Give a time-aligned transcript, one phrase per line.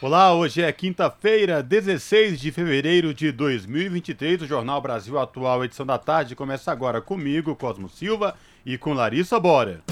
[0.00, 4.42] Olá, hoje é quinta-feira, 16 de fevereiro de 2023.
[4.42, 9.40] O Jornal Brasil Atual, edição da tarde, começa agora comigo, Cosmo Silva, e com Larissa
[9.40, 9.82] Bora.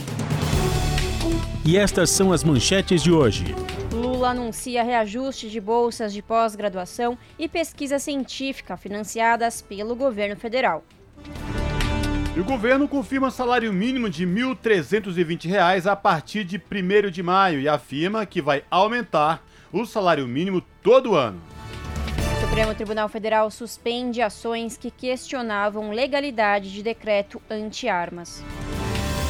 [1.65, 3.47] E estas são as manchetes de hoje.
[3.93, 10.85] Lula anuncia reajuste de bolsas de pós-graduação e pesquisa científica financiadas pelo governo federal.
[12.37, 17.59] E o governo confirma salário mínimo de R$ 1.320 a partir de 1 de maio
[17.59, 19.43] e afirma que vai aumentar
[19.81, 21.41] o salário mínimo todo ano.
[22.37, 28.43] O Supremo Tribunal Federal suspende ações que questionavam legalidade de decreto anti-armas.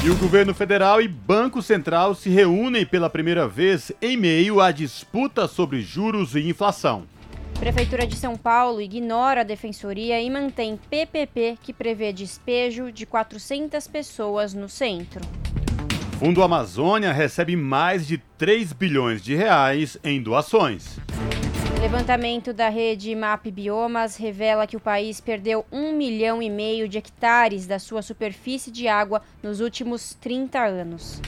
[0.05, 4.71] E o governo federal e Banco Central se reúnem pela primeira vez em meio à
[4.71, 7.05] disputa sobre juros e inflação.
[7.59, 13.87] Prefeitura de São Paulo ignora a defensoria e mantém PPP que prevê despejo de 400
[13.87, 15.21] pessoas no centro.
[16.19, 20.97] Fundo Amazônia recebe mais de 3 bilhões de reais em doações.
[21.79, 26.97] Levantamento da rede Map Biomas revela que o país perdeu um milhão e meio de
[26.97, 31.21] hectares da sua superfície de água nos últimos 30 anos.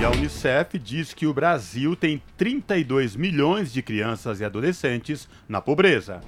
[0.00, 5.60] E a Unicef diz que o Brasil tem 32 milhões de crianças e adolescentes na
[5.60, 6.22] pobreza.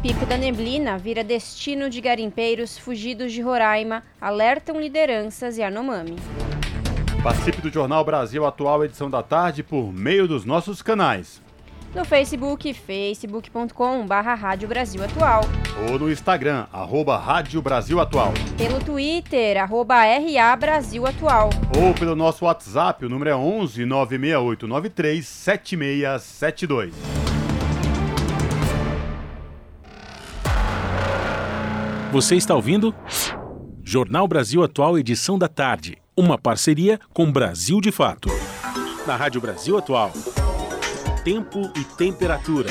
[0.00, 6.16] Pico da Neblina vira destino de garimpeiros fugidos de Roraima, alertam lideranças e Anomami.
[7.22, 11.40] Participe do Jornal Brasil Atual, edição da tarde, por meio dos nossos canais.
[11.94, 15.42] No Facebook, facebook.com barra Rádio Brasil Atual.
[15.88, 18.32] Ou no Instagram, arroba Rádio Brasil Atual.
[18.58, 21.50] Pelo Twitter, arroba RA Brasil Atual.
[21.80, 26.92] Ou pelo nosso WhatsApp, o número é 11 96893 7672.
[32.10, 32.92] Você está ouvindo?
[33.84, 36.01] Jornal Brasil Atual, edição da tarde.
[36.14, 38.28] Uma parceria com Brasil de Fato.
[39.06, 40.12] Na Rádio Brasil Atual.
[41.24, 42.68] Tempo e temperatura.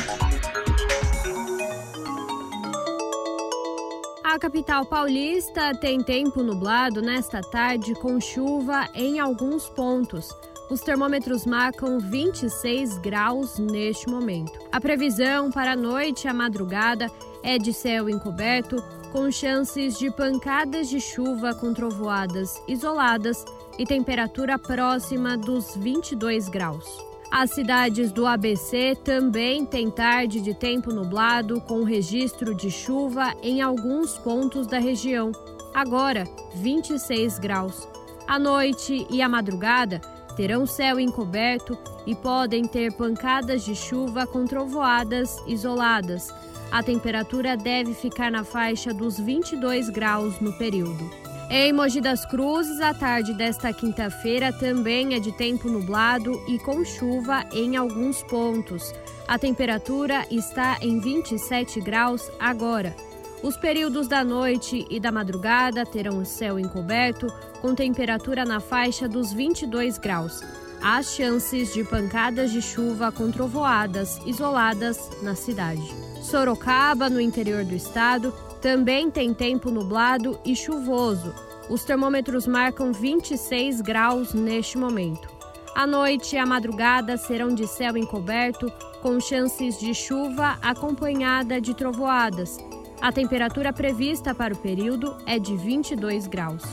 [4.24, 10.30] A capital paulista tem tempo nublado nesta tarde com chuva em alguns pontos.
[10.70, 14.54] Os termômetros marcam 26 graus neste momento.
[14.72, 17.08] A previsão para a noite e a madrugada
[17.44, 18.76] é de céu encoberto,
[19.12, 23.44] com chances de pancadas de chuva com trovoadas isoladas
[23.78, 26.86] e temperatura próxima dos 22 graus.
[27.30, 33.62] As cidades do ABC também têm tarde de tempo nublado, com registro de chuva em
[33.62, 35.32] alguns pontos da região.
[35.74, 37.88] Agora, 26 graus.
[38.28, 40.00] A noite e a madrugada
[40.36, 46.34] terão céu encoberto e podem ter pancadas de chuva com trovoadas isoladas
[46.72, 51.12] a temperatura deve ficar na faixa dos 22 graus no período.
[51.50, 56.86] Em Mogi das Cruzes, a tarde desta quinta-feira também é de tempo nublado e com
[56.86, 58.94] chuva em alguns pontos.
[59.28, 62.96] A temperatura está em 27 graus agora.
[63.44, 67.28] Os períodos da noite e da madrugada terão céu encoberto,
[67.60, 70.42] com temperatura na faixa dos 22 graus.
[70.82, 76.11] Há chances de pancadas de chuva com trovoadas isoladas na cidade.
[76.22, 81.34] Sorocaba, no interior do estado, também tem tempo nublado e chuvoso.
[81.70, 85.28] Os termômetros marcam 26 graus neste momento.
[85.74, 88.72] A noite e a madrugada serão de céu encoberto,
[89.02, 92.58] com chances de chuva acompanhada de trovoadas.
[93.02, 96.64] A temperatura prevista para o período é de 22 graus.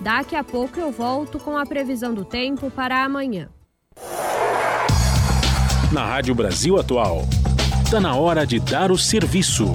[0.00, 3.48] Daqui a pouco eu volto com a previsão do tempo para amanhã.
[5.92, 7.22] Na Rádio Brasil Atual.
[7.92, 9.70] Está na hora de dar o serviço.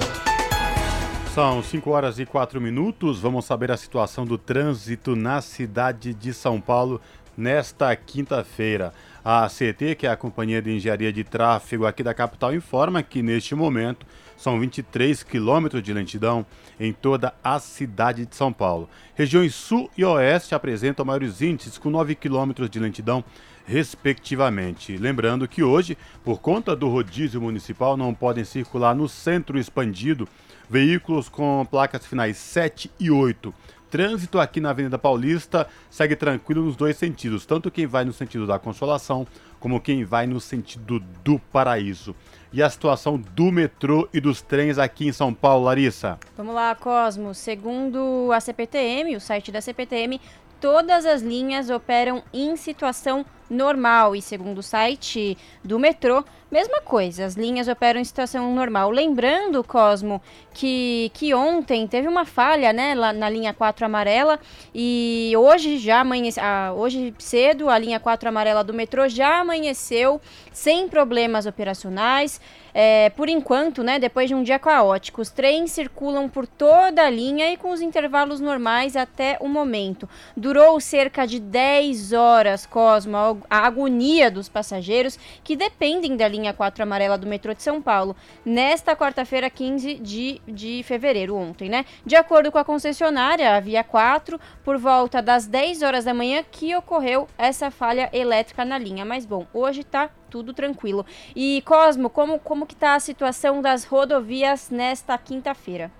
[1.32, 3.20] São 5 horas e 4 minutos.
[3.20, 7.00] Vamos saber a situação do trânsito na cidade de São Paulo
[7.36, 8.92] nesta quinta-feira.
[9.24, 13.22] A CT, que é a Companhia de Engenharia de Tráfego aqui da capital, informa que
[13.22, 14.04] neste momento
[14.36, 16.44] são 23 quilômetros de lentidão
[16.80, 18.90] em toda a cidade de São Paulo.
[19.14, 23.24] Regiões Sul e Oeste apresentam maiores índices, com 9 quilômetros de lentidão
[23.68, 24.96] respectivamente.
[24.96, 30.26] Lembrando que hoje, por conta do rodízio municipal, não podem circular no centro expandido
[30.70, 33.54] veículos com placas finais 7 e 8.
[33.90, 38.46] trânsito aqui na Avenida Paulista segue tranquilo nos dois sentidos, tanto quem vai no sentido
[38.46, 39.26] da Consolação
[39.58, 42.14] como quem vai no sentido do Paraíso.
[42.52, 46.18] E a situação do metrô e dos trens aqui em São Paulo, Larissa?
[46.36, 47.34] Vamos lá, Cosmo.
[47.34, 50.20] Segundo a CPTM, o site da CPTM,
[50.60, 57.26] todas as linhas operam em situação normal e segundo o site do metrô, mesma coisa,
[57.26, 58.90] as linhas operam em situação normal.
[58.90, 60.20] Lembrando, Cosmo,
[60.54, 64.40] que, que ontem teve uma falha, né, lá na linha 4 amarela
[64.74, 70.20] e hoje já amanheceu, ah, hoje cedo a linha 4 amarela do metrô já amanheceu
[70.52, 72.40] sem problemas operacionais.
[72.74, 77.10] É, por enquanto, né, depois de um dia caótico, os trens circulam por toda a
[77.10, 80.08] linha e com os intervalos normais até o momento.
[80.36, 86.82] Durou cerca de 10 horas, Cosmo, a agonia dos passageiros que dependem da linha 4
[86.82, 91.84] amarela do metrô de São Paulo, nesta quarta-feira, 15 de, de fevereiro, ontem, né?
[92.04, 96.44] De acordo com a concessionária, a Via 4, por volta das 10 horas da manhã
[96.50, 99.04] que ocorreu essa falha elétrica na linha.
[99.04, 101.04] Mas bom, hoje tá tudo tranquilo.
[101.34, 105.90] E Cosmo, como, como que tá a situação das rodovias nesta quinta-feira?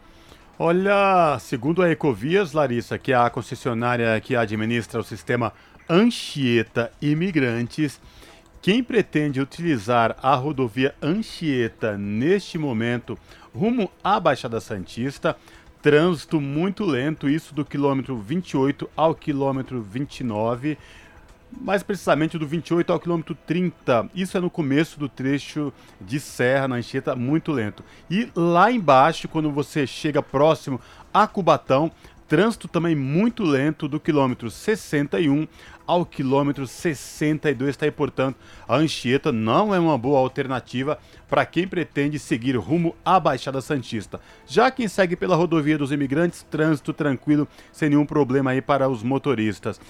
[0.61, 5.53] Olha, segundo a Ecovias, Larissa, que é a concessionária que administra o sistema
[5.89, 8.01] Anchieta Imigrantes.
[8.61, 13.19] Quem pretende utilizar a rodovia Anchieta neste momento
[13.55, 15.37] rumo à Baixada Santista,
[15.81, 20.77] trânsito muito lento, isso do quilômetro 28 ao quilômetro 29,
[21.51, 24.11] mais precisamente do 28 ao quilômetro 30.
[24.15, 27.83] Isso é no começo do trecho de serra na Anchieta, muito lento.
[28.11, 30.81] E lá embaixo, quando você chega próximo
[31.15, 31.91] a Cubatão,
[32.29, 35.49] Trânsito também muito lento do quilômetro 61
[35.89, 37.71] ao quilômetro 62.
[37.71, 38.37] Está aí, portanto,
[38.69, 44.21] a Anchieta não é uma boa alternativa para quem pretende seguir rumo à Baixada Santista.
[44.47, 49.03] Já quem segue pela rodovia dos imigrantes, trânsito tranquilo, sem nenhum problema aí para os
[49.03, 49.81] motoristas.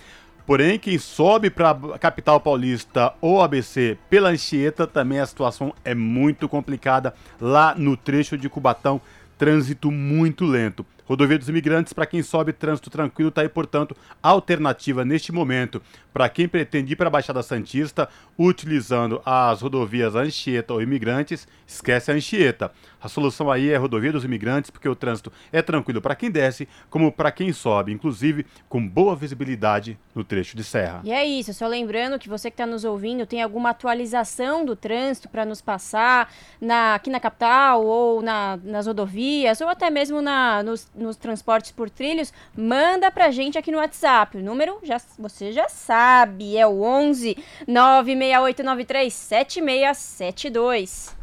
[0.46, 5.94] Porém, quem sobe para a capital paulista ou ABC pela Anchieta, também a situação é
[5.94, 9.00] muito complicada lá no trecho de Cubatão,
[9.36, 10.86] trânsito muito lento.
[11.08, 15.80] Rodovia dos Imigrantes, para quem sobe trânsito tranquilo, está aí, portanto, alternativa neste momento
[16.12, 18.08] para quem pretende ir para a Baixada Santista
[18.38, 22.72] utilizando as rodovias Anchieta ou Imigrantes, esquece a Anchieta.
[23.00, 26.30] A solução aí é a rodovia dos imigrantes, porque o trânsito é tranquilo para quem
[26.30, 31.00] desce, como para quem sobe, inclusive com boa visibilidade no trecho de serra.
[31.04, 34.74] E é isso, só lembrando que você que está nos ouvindo tem alguma atualização do
[34.74, 40.20] trânsito para nos passar na, aqui na capital ou na, nas rodovias ou até mesmo
[40.20, 44.36] na, nos, nos transportes por trilhos, manda para gente aqui no WhatsApp.
[44.36, 47.36] O número já, você já sabe, é o 11
[47.66, 51.18] 96893 7672.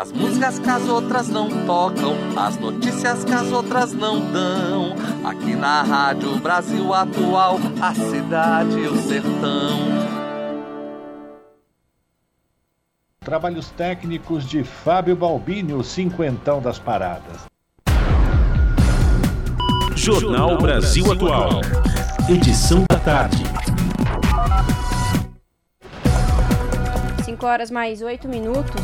[0.00, 4.94] As músicas que as outras não tocam, as notícias que as outras não dão.
[5.22, 10.19] Aqui na Rádio Brasil Atual, a cidade e o sertão.
[13.22, 17.44] Trabalhos técnicos de Fábio Balbini, o cinquentão das paradas.
[19.94, 21.60] Jornal Brasil Atual.
[22.30, 23.44] Edição da tarde.
[27.22, 28.80] 5 horas mais 8 minutos.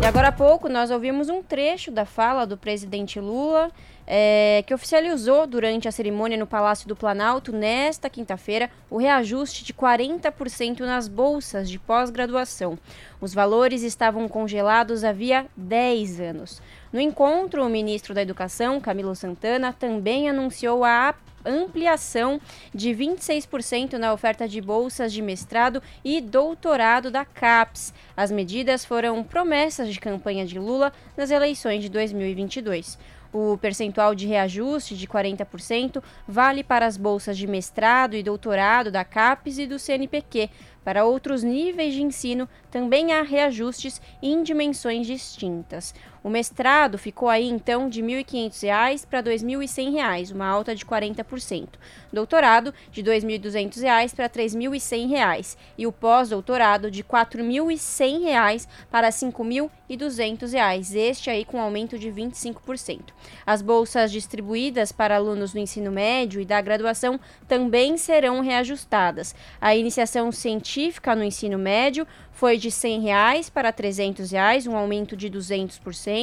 [0.00, 3.72] E agora há pouco nós ouvimos um trecho da fala do presidente Lula,
[4.06, 9.74] é, que oficializou durante a cerimônia no Palácio do Planalto, nesta quinta-feira, o reajuste de
[9.74, 12.78] 40% nas bolsas de pós-graduação.
[13.20, 16.62] Os valores estavam congelados havia 10 anos.
[16.92, 21.14] No encontro, o ministro da Educação, Camilo Santana, também anunciou a
[21.46, 22.40] ampliação
[22.74, 27.94] de 26% na oferta de bolsas de mestrado e doutorado da CAPES.
[28.16, 32.98] As medidas foram promessas de campanha de Lula nas eleições de 2022.
[33.32, 39.04] O percentual de reajuste de 40% vale para as bolsas de mestrado e doutorado da
[39.04, 40.48] CAPES e do CNPq.
[40.84, 45.92] Para outros níveis de ensino, também há reajustes em dimensões distintas.
[46.26, 51.68] O mestrado ficou aí então de R$ 1.500 para R$ 2.100, uma alta de 40%.
[52.12, 59.12] Doutorado de R$ 2.200 para R$ 3.100 e o pós-doutorado de R$ 4.100 para R$
[59.12, 63.02] 5.200, este aí com aumento de 25%.
[63.46, 69.32] As bolsas distribuídas para alunos do ensino médio e da graduação também serão reajustadas.
[69.60, 75.16] A iniciação científica no ensino médio foi de 100 reais para 300 reais, um aumento
[75.16, 76.15] de 200%.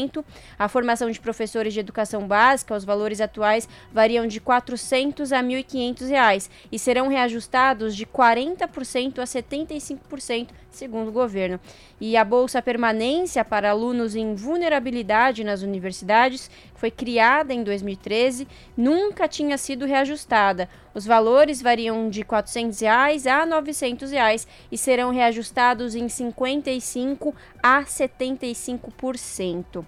[0.57, 5.41] A formação de professores de educação básica, os valores atuais variam de R$ 400 a
[5.41, 11.59] 1.500 reais, e serão reajustados de 40% a 75%, segundo o governo.
[11.99, 19.27] E a Bolsa Permanência para alunos em vulnerabilidade nas universidades, foi criada em 2013, nunca
[19.27, 20.67] tinha sido reajustada.
[20.93, 27.83] Os valores variam de 400 reais a 900 reais e serão reajustados em 55 a
[27.83, 29.85] 75%.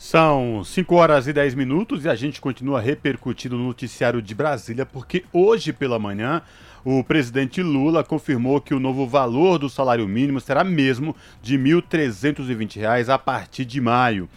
[0.00, 4.86] São 5 horas e 10 minutos e a gente continua repercutindo no noticiário de Brasília,
[4.86, 6.40] porque hoje pela manhã
[6.84, 11.82] o presidente Lula confirmou que o novo valor do salário mínimo será mesmo de R$
[11.82, 14.28] 1.320 a partir de maio.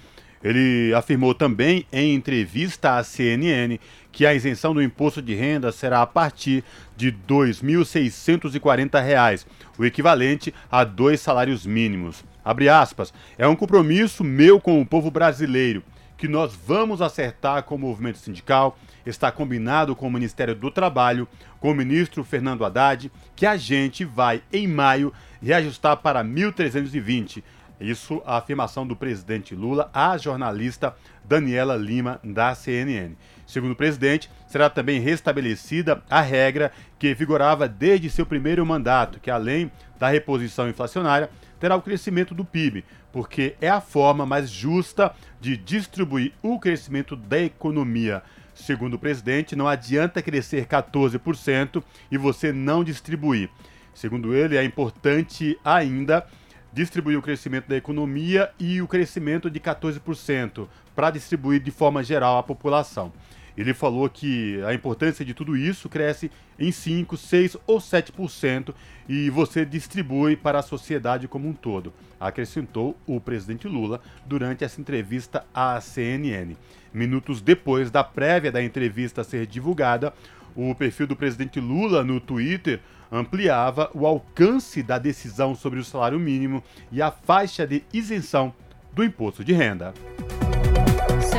[0.44, 3.80] Ele afirmou também em entrevista à CNN
[4.12, 6.66] que a isenção do imposto de renda será a partir
[6.98, 9.46] de R$ 2.640,
[9.78, 12.26] o equivalente a dois salários mínimos.
[12.44, 15.82] Abre aspas, é um compromisso meu com o povo brasileiro,
[16.18, 21.28] que nós vamos acertar com o movimento sindical, está combinado com o Ministério do Trabalho,
[21.60, 27.44] com o ministro Fernando Haddad, que a gente vai, em maio, reajustar para 1.320
[27.84, 33.16] isso a afirmação do presidente Lula à jornalista Daniela Lima, da CNN.
[33.46, 39.30] Segundo o presidente, será também restabelecida a regra que vigorava desde seu primeiro mandato, que
[39.30, 41.30] além da reposição inflacionária,
[41.60, 47.16] terá o crescimento do PIB, porque é a forma mais justa de distribuir o crescimento
[47.16, 48.24] da economia.
[48.54, 53.50] Segundo o presidente, não adianta crescer 14% e você não distribuir.
[53.94, 56.26] Segundo ele, é importante ainda
[56.72, 62.38] distribuir o crescimento da economia e o crescimento de 14% para distribuir de forma geral
[62.38, 63.12] à população.
[63.58, 68.74] Ele falou que a importância de tudo isso cresce em 5, 6 ou 7%
[69.08, 74.82] e você distribui para a sociedade como um todo, acrescentou o presidente Lula durante essa
[74.82, 76.56] entrevista à CNN.
[76.94, 80.14] Minutos depois da prévia da entrevista ser divulgada,
[80.56, 82.80] o perfil do presidente Lula no Twitter
[83.12, 88.54] ampliava o alcance da decisão sobre o salário mínimo e a faixa de isenção
[88.92, 89.94] do imposto de renda.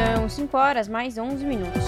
[0.05, 1.83] São 5 horas mais 11 minutos.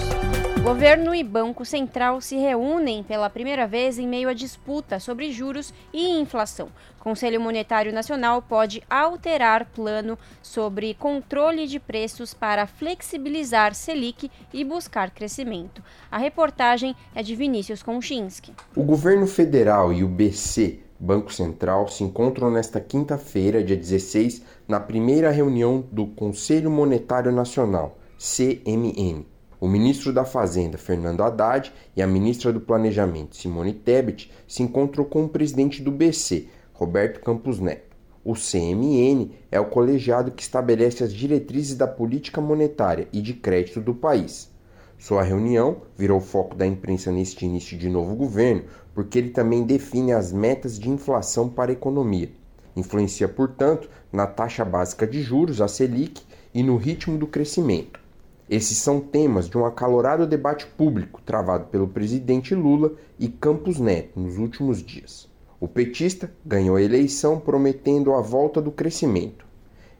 [0.63, 5.71] Governo e Banco Central se reúnem pela primeira vez em meio à disputa sobre juros
[5.93, 6.69] e inflação.
[6.99, 15.11] Conselho Monetário Nacional pode alterar plano sobre controle de preços para flexibilizar Selic e buscar
[15.11, 15.83] crescimento.
[16.11, 18.51] A reportagem é de Vinícius Konchinski.
[18.75, 24.79] O governo federal e o BC, Banco Central, se encontram nesta quinta-feira, dia 16, na
[24.79, 29.27] primeira reunião do Conselho Monetário Nacional, CMN.
[29.61, 35.05] O ministro da Fazenda, Fernando Haddad, e a ministra do Planejamento, Simone Tebet, se encontrou
[35.05, 37.95] com o presidente do BC, Roberto Campos Neto.
[38.25, 43.79] O CMN é o colegiado que estabelece as diretrizes da política monetária e de crédito
[43.79, 44.49] do país.
[44.97, 48.63] Sua reunião virou foco da imprensa neste início de novo governo,
[48.95, 52.31] porque ele também define as metas de inflação para a economia.
[52.75, 58.06] Influencia, portanto, na taxa básica de juros, a Selic, e no ritmo do crescimento.
[58.49, 64.17] Esses são temas de um acalorado debate público travado pelo presidente Lula e Campos Neto
[64.17, 65.29] nos últimos dias.
[65.59, 69.45] O petista ganhou a eleição prometendo a volta do crescimento.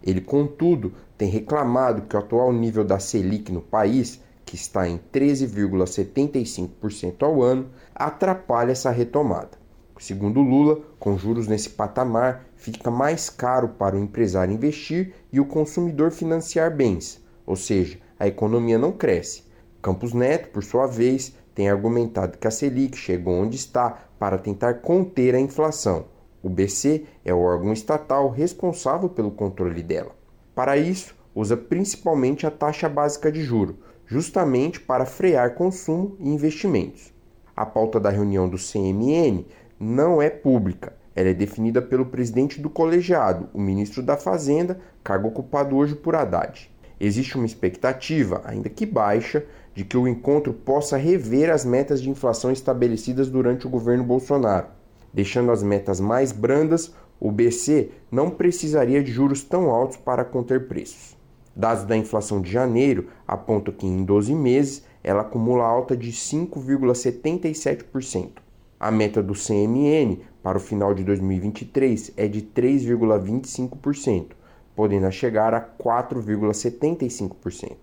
[0.02, 4.98] Ele, contudo, tem reclamado que o atual nível da Selic no país, que está em
[5.12, 9.58] 13,75% ao ano, atrapalha essa retomada.
[10.00, 15.46] Segundo Lula, com juros nesse patamar, fica mais caro para o empresário investir e o
[15.46, 19.44] consumidor financiar bens, ou seja, a economia não cresce.
[19.82, 24.76] Campos Neto, por sua vez, tem argumentado que a Selic chegou onde está para tentar
[24.76, 26.06] conter a inflação.
[26.42, 30.12] O BC é o órgão estatal responsável pelo controle dela.
[30.56, 37.14] Para isso, usa principalmente a taxa básica de juro, justamente para frear consumo e investimentos.
[37.56, 39.46] A pauta da reunião do CMN
[39.80, 45.30] não é pública, ela é definida pelo presidente do colegiado, o ministro da Fazenda, cargo
[45.30, 50.98] ocupado hoje por Haddad existe uma expectativa, ainda que baixa, de que o encontro possa
[50.98, 54.66] rever as metas de inflação estabelecidas durante o governo Bolsonaro.
[55.14, 60.68] Deixando as metas mais brandas, o BC não precisaria de juros tão altos para conter
[60.68, 61.16] preços.
[61.56, 68.32] Dados da inflação de janeiro apontam que em 12 meses ela acumula alta de 5,77%.
[68.80, 74.38] A meta do CMN para o final de 2023 é de 3,25%
[74.78, 77.76] podendo chegar a 4,75%.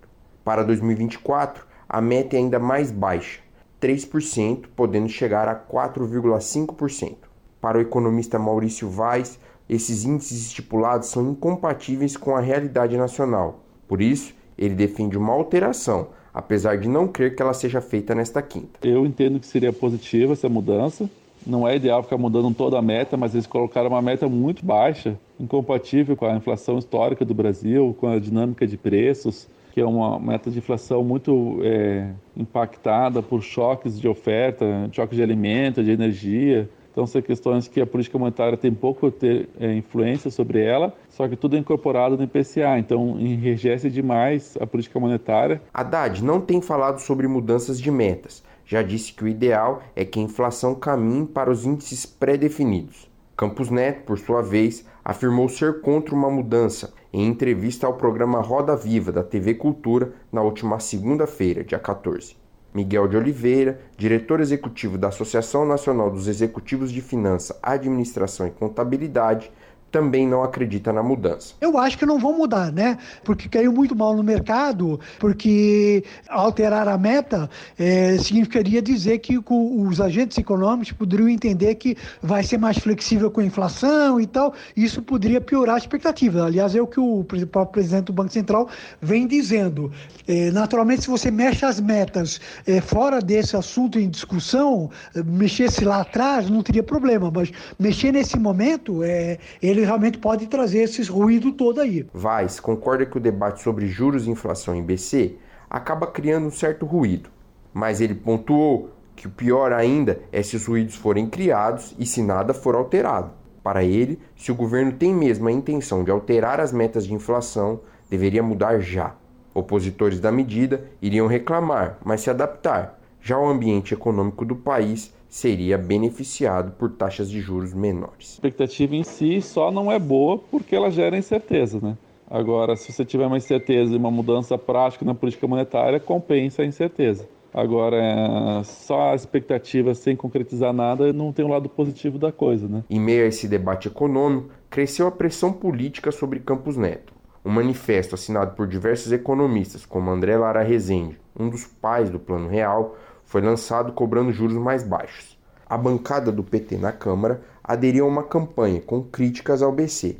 [0.44, 3.40] Para 2024, a meta é ainda mais baixa,
[3.82, 7.16] 3%, podendo chegar a 4,5%.
[7.60, 13.64] Para o economista Maurício Vaz, esses índices estipulados são incompatíveis com a realidade nacional.
[13.88, 18.40] Por isso, ele defende uma alteração, apesar de não crer que ela seja feita nesta
[18.40, 18.86] quinta.
[18.86, 21.10] Eu entendo que seria positiva essa mudança.
[21.46, 25.18] Não é ideal ficar mudando toda a meta, mas eles colocaram uma meta muito baixa,
[25.38, 30.18] incompatível com a inflação histórica do Brasil, com a dinâmica de preços, que é uma
[30.20, 36.68] meta de inflação muito é, impactada por choques de oferta, choques de alimento, de energia.
[36.92, 41.26] Então, são questões que a política monetária tem pouco ter, é, influência sobre ela, só
[41.26, 45.60] que tudo é incorporado no IPCA, então enrijece demais a política monetária.
[45.74, 50.18] Haddad não tem falado sobre mudanças de metas, já disse que o ideal é que
[50.18, 53.08] a inflação caminhe para os índices pré-definidos.
[53.36, 58.74] Campos Neto, por sua vez, afirmou ser contra uma mudança em entrevista ao programa Roda
[58.74, 62.36] Viva da TV Cultura na última segunda-feira, dia 14.
[62.74, 69.52] Miguel de Oliveira, diretor executivo da Associação Nacional dos Executivos de Finança, Administração e Contabilidade,
[69.94, 71.54] também não acredita na mudança.
[71.60, 72.98] Eu acho que não vão mudar, né?
[73.22, 77.48] Porque caiu muito mal no mercado, porque alterar a meta
[77.78, 83.40] é, significaria dizer que os agentes econômicos poderiam entender que vai ser mais flexível com
[83.40, 84.52] a inflação e tal.
[84.76, 86.44] Isso poderia piorar a expectativa.
[86.44, 88.68] Aliás, é o que o próprio presidente do Banco Central
[89.00, 89.92] vem dizendo.
[90.26, 94.90] É, naturalmente, se você mexe as metas é, fora desse assunto em discussão,
[95.24, 97.30] mexesse lá atrás, não teria problema.
[97.32, 102.06] Mas mexer nesse momento, é, ele realmente pode trazer esses ruídos todo aí.
[102.12, 105.36] Vaz concorda que o debate sobre juros e inflação em BC
[105.68, 107.30] acaba criando um certo ruído,
[107.72, 112.22] mas ele pontuou que o pior ainda é se os ruídos forem criados e se
[112.22, 113.30] nada for alterado.
[113.62, 117.80] Para ele, se o governo tem mesmo a intenção de alterar as metas de inflação,
[118.10, 119.14] deveria mudar já.
[119.54, 123.00] Opositores da medida iriam reclamar, mas se adaptar.
[123.20, 128.30] Já o ambiente econômico do país seria beneficiado por taxas de juros menores.
[128.30, 131.96] A expectativa em si só não é boa porque ela gera incerteza, né?
[132.30, 136.64] Agora, se você tiver uma incerteza e uma mudança prática na política monetária, compensa a
[136.64, 137.28] incerteza.
[137.52, 142.84] Agora, só a expectativa sem concretizar nada não tem um lado positivo da coisa, né?
[142.88, 147.12] Em meio a esse debate econômico, cresceu a pressão política sobre Campos Neto.
[147.44, 152.48] Um manifesto assinado por diversos economistas, como André Lara Rezende, um dos pais do Plano
[152.48, 155.38] Real, foi lançado cobrando juros mais baixos.
[155.68, 160.16] A bancada do PT na Câmara aderiu a uma campanha com críticas ao BC.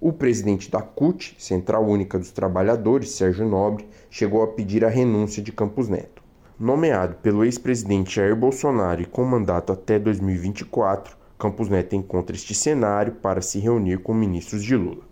[0.00, 5.42] O presidente da CUT, Central Única dos Trabalhadores, Sérgio Nobre, chegou a pedir a renúncia
[5.42, 6.22] de Campos Neto.
[6.58, 13.14] Nomeado pelo ex-presidente Jair Bolsonaro e com mandato até 2024, Campos Neto encontra este cenário
[13.14, 15.02] para se reunir com ministros de Lula.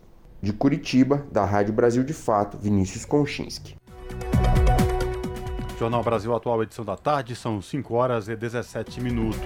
[0.40, 3.81] De Curitiba, da Rádio Brasil de Fato, Vinícius Konchinski.
[5.78, 9.40] Jornal Brasil Atual, edição da tarde, são 5 horas e 17 minutos.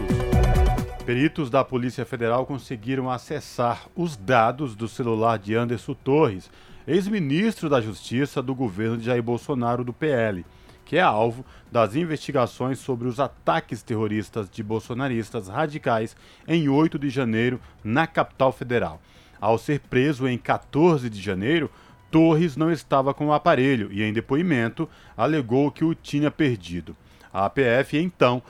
[1.05, 6.51] Peritos da Polícia Federal conseguiram acessar os dados do celular de Anderson Torres,
[6.87, 10.45] ex-ministro da Justiça do governo de Jair Bolsonaro do PL,
[10.85, 17.09] que é alvo das investigações sobre os ataques terroristas de bolsonaristas radicais em 8 de
[17.09, 19.01] janeiro na capital federal.
[19.41, 21.71] Ao ser preso em 14 de janeiro,
[22.11, 26.97] Torres não estava com o aparelho e, em depoimento, alegou que o tinha perdido.
[27.33, 28.43] A APF, então,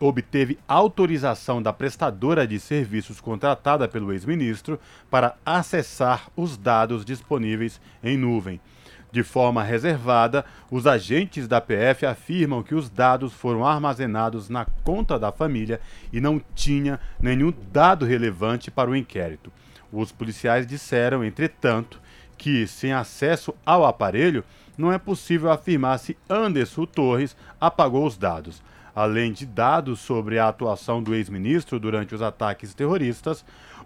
[0.00, 8.16] obteve autorização da prestadora de serviços contratada pelo ex-ministro para acessar os dados disponíveis em
[8.16, 8.60] nuvem.
[9.12, 15.18] De forma reservada, os agentes da PF afirmam que os dados foram armazenados na conta
[15.18, 15.80] da família
[16.12, 19.52] e não tinha nenhum dado relevante para o inquérito.
[19.92, 22.00] Os policiais disseram, entretanto,
[22.40, 24.42] que, sem acesso ao aparelho,
[24.76, 28.62] não é possível afirmar se Anderson Torres apagou os dados.
[28.96, 33.44] Além de dados sobre a atuação do ex-ministro durante os ataques terroristas,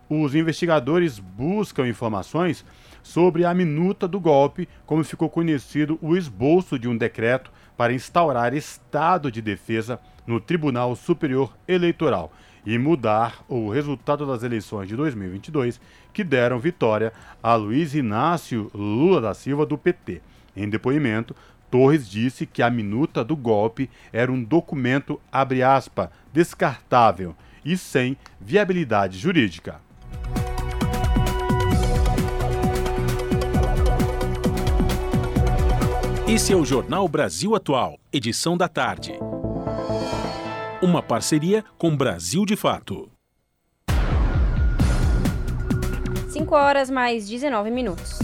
[0.08, 2.64] os investigadores buscam informações
[3.02, 8.54] sobre a minuta do golpe, como ficou conhecido o esboço de um decreto para instaurar
[8.54, 12.32] estado de defesa no Tribunal Superior Eleitoral
[12.66, 15.80] e mudar o resultado das eleições de 2022,
[16.14, 20.22] que deram vitória a Luiz Inácio Lula da Silva do PT.
[20.56, 21.34] Em depoimento,
[21.70, 28.16] Torres disse que a minuta do golpe era um documento, abre aspas, descartável e sem
[28.40, 29.80] viabilidade jurídica.
[36.28, 39.18] Esse é o Jornal Brasil Atual, edição da tarde.
[40.80, 43.13] Uma parceria com Brasil de Fato.
[46.44, 48.18] 5 horas mais 19 minutos.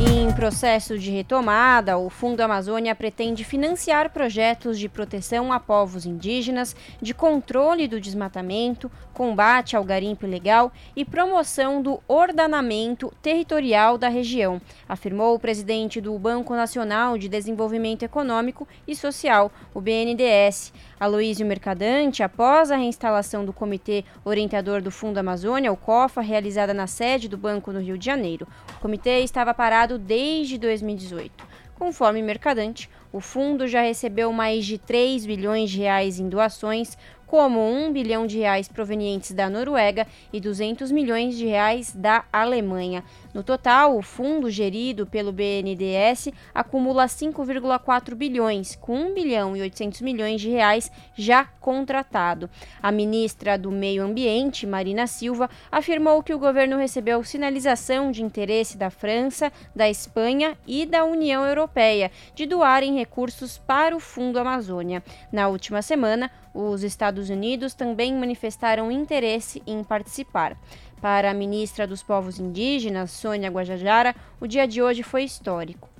[0.00, 6.74] Em processo de retomada, o Fundo Amazônia pretende financiar projetos de proteção a povos indígenas,
[7.00, 14.60] de controle do desmatamento, combate ao garimpo ilegal e promoção do ordenamento territorial da região,
[14.88, 20.72] afirmou o presidente do Banco Nacional de Desenvolvimento Econômico e Social, o BNDES.
[21.02, 26.86] Aloísio Mercadante, após a reinstalação do Comitê Orientador do Fundo Amazônia, o COFA, realizada na
[26.86, 28.46] sede do Banco no Rio de Janeiro.
[28.76, 31.44] O comitê estava parado desde 2018.
[31.76, 37.58] Conforme Mercadante, o fundo já recebeu mais de 3 bilhões de reais em doações, como
[37.60, 43.02] 1 bilhão de reais provenientes da Noruega e 200 milhões de reais da Alemanha.
[43.34, 50.02] No total, o fundo gerido pelo BNDES acumula 5,4 bilhões, com 1 bilhão e 800
[50.02, 52.50] milhões de reais já contratado.
[52.82, 58.76] A ministra do Meio Ambiente, Marina Silva, afirmou que o governo recebeu sinalização de interesse
[58.76, 65.02] da França, da Espanha e da União Europeia de doarem recursos para o Fundo Amazônia.
[65.32, 70.56] Na última semana, os Estados Unidos também manifestaram interesse em participar.
[71.02, 75.90] Para a ministra dos Povos Indígenas, Sônia Guajajara, o dia de hoje foi histórico.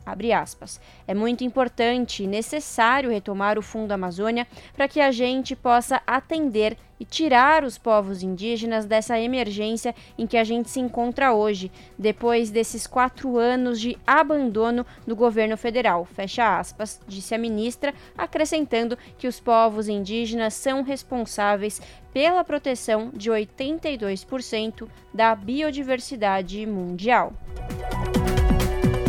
[1.08, 6.76] É muito importante e necessário retomar o Fundo Amazônia para que a gente possa atender
[7.02, 12.48] e tirar os povos indígenas dessa emergência em que a gente se encontra hoje, depois
[12.48, 16.04] desses quatro anos de abandono do governo federal.
[16.04, 23.32] Fecha aspas, disse a ministra, acrescentando que os povos indígenas são responsáveis pela proteção de
[23.32, 27.32] 82% da biodiversidade mundial.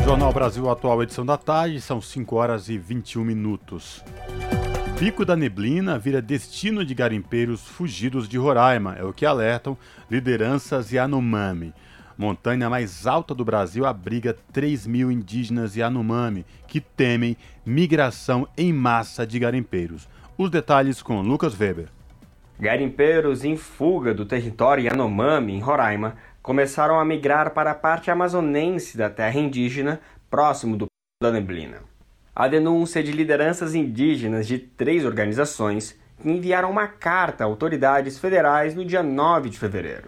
[0.03, 4.03] Jornal Brasil Atual, edição da tarde, são 5 horas e 21 minutos.
[4.97, 9.77] Pico da Neblina vira destino de garimpeiros fugidos de Roraima, é o que alertam
[10.09, 11.73] lideranças Yanomami.
[12.17, 19.25] Montanha mais alta do Brasil abriga 3 mil indígenas Yanomami que temem migração em massa
[19.25, 20.07] de garimpeiros.
[20.37, 21.89] Os detalhes com Lucas Weber.
[22.59, 28.95] Garimpeiros em fuga do território Yanomami, em Roraima, começaram a migrar para a parte amazonense
[28.95, 30.85] da terra indígena, próximo do
[31.21, 31.92] da neblina.
[32.35, 38.73] A denúncia de lideranças indígenas de três organizações que enviaram uma carta a autoridades federais
[38.73, 40.05] no dia 9 de fevereiro.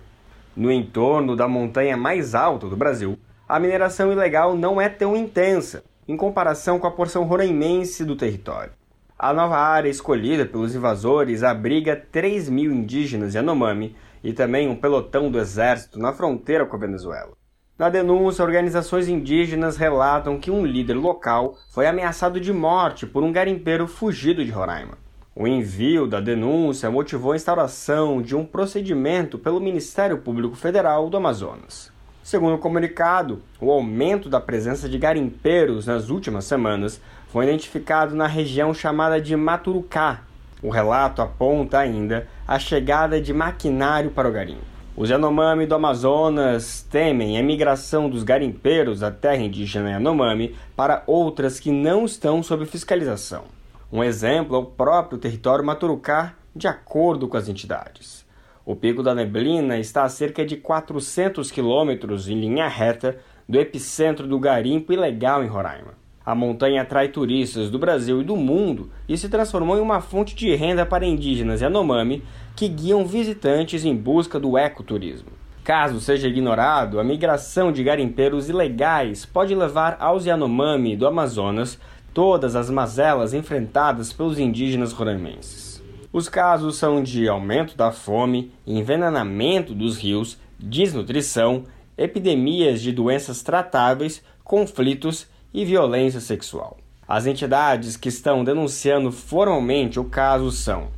[0.58, 5.84] No entorno da montanha mais alta do Brasil, a mineração ilegal não é tão intensa
[6.08, 8.74] em comparação com a porção roraimense do território.
[9.20, 15.30] A nova área escolhida pelos invasores abriga 3 mil indígenas Yanomami e também um pelotão
[15.30, 17.34] do exército na fronteira com a Venezuela.
[17.78, 23.34] Na denúncia, organizações indígenas relatam que um líder local foi ameaçado de morte por um
[23.34, 24.98] garimpeiro fugido de Roraima.
[25.36, 31.18] O envio da denúncia motivou a instauração de um procedimento pelo Ministério Público Federal do
[31.18, 31.92] Amazonas.
[32.24, 38.26] Segundo o comunicado, o aumento da presença de garimpeiros nas últimas semanas foi identificado na
[38.26, 40.22] região chamada de Maturucá,
[40.64, 44.75] o relato aponta ainda a chegada de maquinário para o garimpo.
[44.98, 51.60] Os Yanomami do Amazonas temem a migração dos garimpeiros da terra indígena Yanomami para outras
[51.60, 53.44] que não estão sob fiscalização.
[53.92, 58.26] Um exemplo é o próprio território Maturucá, de acordo com as entidades.
[58.66, 63.18] O Pico da Neblina está a cerca de 400 quilômetros em linha reta
[63.50, 66.05] do epicentro do garimpo ilegal em Roraima.
[66.26, 70.34] A montanha atrai turistas do Brasil e do mundo e se transformou em uma fonte
[70.34, 72.24] de renda para indígenas Yanomami
[72.56, 75.30] que guiam visitantes em busca do ecoturismo.
[75.64, 81.80] Caso seja ignorado, a migração de garimpeiros ilegais pode levar aos Yanomami do Amazonas
[82.12, 85.84] todas as mazelas enfrentadas pelos indígenas roraimenses.
[86.12, 91.66] Os casos são de aumento da fome, envenenamento dos rios, desnutrição,
[91.98, 96.78] epidemias de doenças tratáveis, conflitos e violência sexual.
[97.08, 100.90] As entidades que estão denunciando formalmente o caso são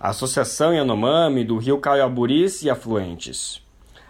[0.00, 3.62] a Associação Yanomami do Rio Caiaburis e afluentes,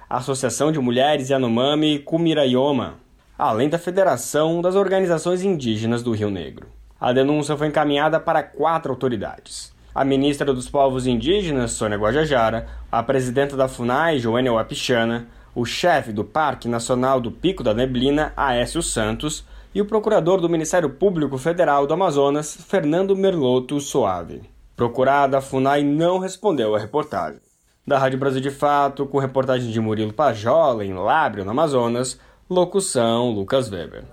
[0.09, 2.95] a Associação de Mulheres Yanomami Kumirayoma,
[3.39, 6.69] além da Federação das Organizações Indígenas do Rio Negro.
[6.99, 9.75] A denúncia foi encaminhada para quatro autoridades.
[9.95, 16.13] A ministra dos Povos Indígenas, Sônia Guajajara, a presidenta da FUNAI, Joênia Wapichana, o chefe
[16.13, 21.39] do Parque Nacional do Pico da Neblina, Aécio Santos, e o procurador do Ministério Público
[21.39, 24.43] Federal do Amazonas, Fernando Merloto Soave.
[24.77, 27.41] Procurada, a FUNAI não respondeu à reportagem.
[27.87, 33.31] Da Rádio Brasil de Fato, com reportagem de Murilo Pajola, em Lábrio, no Amazonas, locução
[33.31, 34.05] Lucas Weber.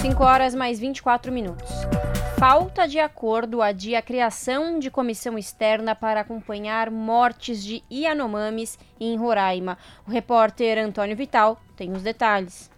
[0.00, 1.68] 5 horas mais 24 minutos.
[2.38, 9.16] Falta de acordo adia a criação de comissão externa para acompanhar mortes de Yanomamis em
[9.16, 9.76] Roraima.
[10.06, 12.70] O repórter Antônio Vital tem os detalhes.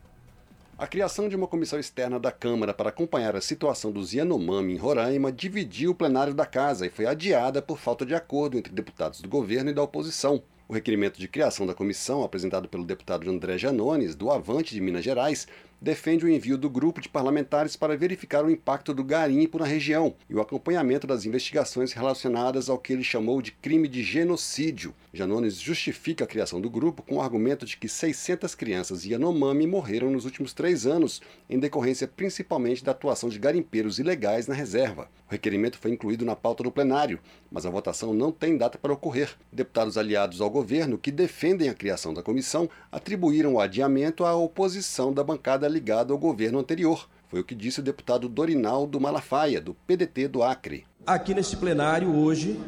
[0.80, 4.78] A criação de uma comissão externa da Câmara para acompanhar a situação dos Yanomami em
[4.78, 9.20] Roraima dividiu o plenário da casa e foi adiada por falta de acordo entre deputados
[9.20, 10.42] do governo e da oposição.
[10.66, 15.04] O requerimento de criação da comissão, apresentado pelo deputado André Janones, do Avante de Minas
[15.04, 15.46] Gerais,
[15.82, 20.14] defende o envio do grupo de parlamentares para verificar o impacto do garimpo na região
[20.30, 24.94] e o acompanhamento das investigações relacionadas ao que ele chamou de crime de genocídio.
[25.12, 30.08] Janones justifica a criação do grupo com o argumento de que 600 crianças Yanomami morreram
[30.08, 35.10] nos últimos três anos, em decorrência principalmente da atuação de garimpeiros ilegais na reserva.
[35.28, 37.18] O requerimento foi incluído na pauta do plenário,
[37.50, 39.36] mas a votação não tem data para ocorrer.
[39.52, 45.12] Deputados aliados ao governo que defendem a criação da comissão atribuíram o adiamento à oposição
[45.12, 47.08] da bancada ligado ao governo anterior.
[47.26, 50.84] Foi o que disse o deputado Dorinaldo Malafaia, do PDT do Acre.
[51.06, 52.58] Aqui neste plenário hoje,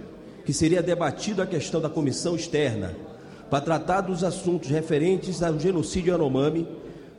[0.44, 2.94] que seria debatido a questão da comissão externa
[3.52, 6.66] para tratar dos assuntos referentes ao genocídio Yanomami,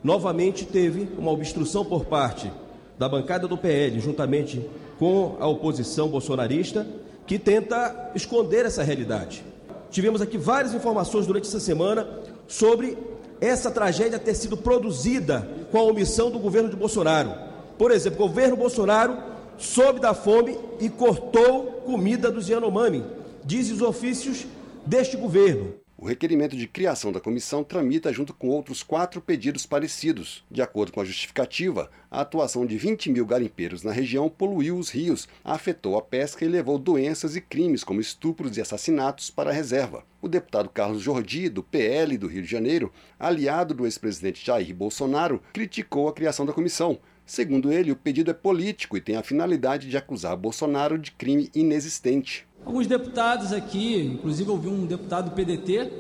[0.04, 2.52] novamente teve uma obstrução por parte
[2.98, 6.88] da bancada do PL, juntamente com a oposição bolsonarista,
[7.28, 9.44] que tenta esconder essa realidade.
[9.92, 12.08] Tivemos aqui várias informações durante essa semana
[12.48, 12.98] sobre
[13.40, 17.32] essa tragédia ter sido produzida com a omissão do governo de Bolsonaro.
[17.78, 19.18] Por exemplo, o governo Bolsonaro
[19.58, 23.04] soube da fome e cortou comida dos Yanomami,
[23.44, 24.46] dizem os ofícios
[24.86, 25.84] deste governo.
[26.04, 30.44] O requerimento de criação da comissão tramita junto com outros quatro pedidos parecidos.
[30.52, 34.90] De acordo com a justificativa, a atuação de 20 mil garimpeiros na região poluiu os
[34.90, 39.54] rios, afetou a pesca e levou doenças e crimes como estupros e assassinatos para a
[39.54, 40.04] reserva.
[40.22, 45.42] O deputado Carlos Jordi, do PL do Rio de Janeiro, aliado do ex-presidente Jair Bolsonaro,
[45.54, 47.00] criticou a criação da comissão.
[47.34, 51.50] Segundo ele, o pedido é político e tem a finalidade de acusar Bolsonaro de crime
[51.56, 52.46] inexistente.
[52.64, 55.92] Alguns deputados aqui, inclusive ouvi um deputado do PDT,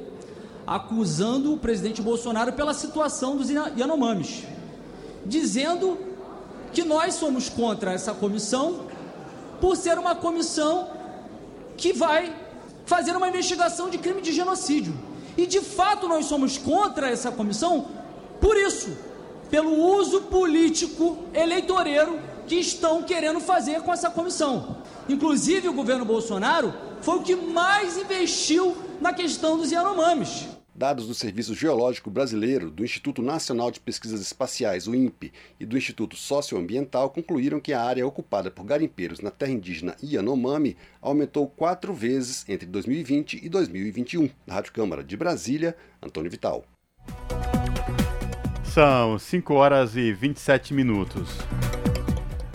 [0.68, 4.44] acusando o presidente Bolsonaro pela situação dos Yanomamis,
[5.26, 5.98] dizendo
[6.72, 8.86] que nós somos contra essa comissão
[9.60, 10.88] por ser uma comissão
[11.76, 12.32] que vai
[12.86, 14.94] fazer uma investigação de crime de genocídio.
[15.36, 17.88] E de fato nós somos contra essa comissão
[18.40, 18.96] por isso,
[19.54, 24.82] pelo uso político eleitoreiro que estão querendo fazer com essa comissão.
[25.08, 30.48] Inclusive, o governo Bolsonaro foi o que mais investiu na questão dos Yanomamis.
[30.74, 35.78] Dados do Serviço Geológico Brasileiro, do Instituto Nacional de Pesquisas Espaciais, o INPE, e do
[35.78, 41.94] Instituto Socioambiental concluíram que a área ocupada por garimpeiros na terra indígena Yanomami aumentou quatro
[41.94, 44.32] vezes entre 2020 e 2021.
[44.48, 46.66] Na Rádio Câmara de Brasília, Antônio Vital.
[48.74, 51.38] São 5 horas e 27 minutos.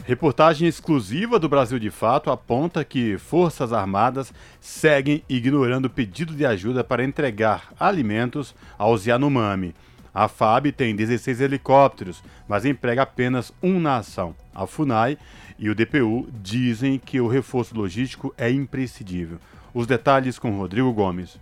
[0.04, 6.82] Reportagem exclusiva do Brasil de Fato aponta que Forças Armadas seguem ignorando pedido de ajuda
[6.82, 9.76] para entregar alimentos aos Yanomami.
[10.12, 14.34] A FAB tem 16 helicópteros, mas emprega apenas um na ação.
[14.52, 15.16] A FUNAI
[15.56, 19.38] e o DPU dizem que o reforço logístico é imprescindível.
[19.72, 21.38] Os detalhes com Rodrigo Gomes.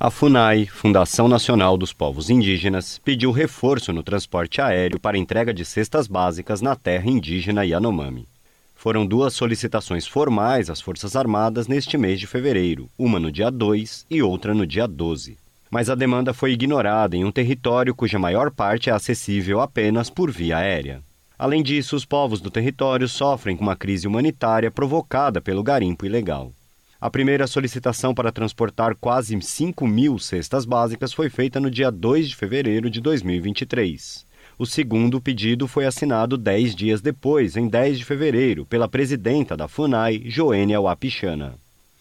[0.00, 5.64] A FUNAI, Fundação Nacional dos Povos Indígenas, pediu reforço no transporte aéreo para entrega de
[5.64, 8.28] cestas básicas na terra indígena Yanomami.
[8.76, 14.06] Foram duas solicitações formais às Forças Armadas neste mês de fevereiro, uma no dia 2
[14.08, 15.36] e outra no dia 12.
[15.68, 20.30] Mas a demanda foi ignorada em um território cuja maior parte é acessível apenas por
[20.30, 21.02] via aérea.
[21.36, 26.52] Além disso, os povos do território sofrem com uma crise humanitária provocada pelo garimpo ilegal.
[27.00, 32.30] A primeira solicitação para transportar quase 5 mil cestas básicas foi feita no dia 2
[32.30, 34.26] de fevereiro de 2023.
[34.58, 39.68] O segundo pedido foi assinado 10 dias depois, em 10 de fevereiro, pela presidenta da
[39.68, 41.54] FUNAI, Joênia Wapichana.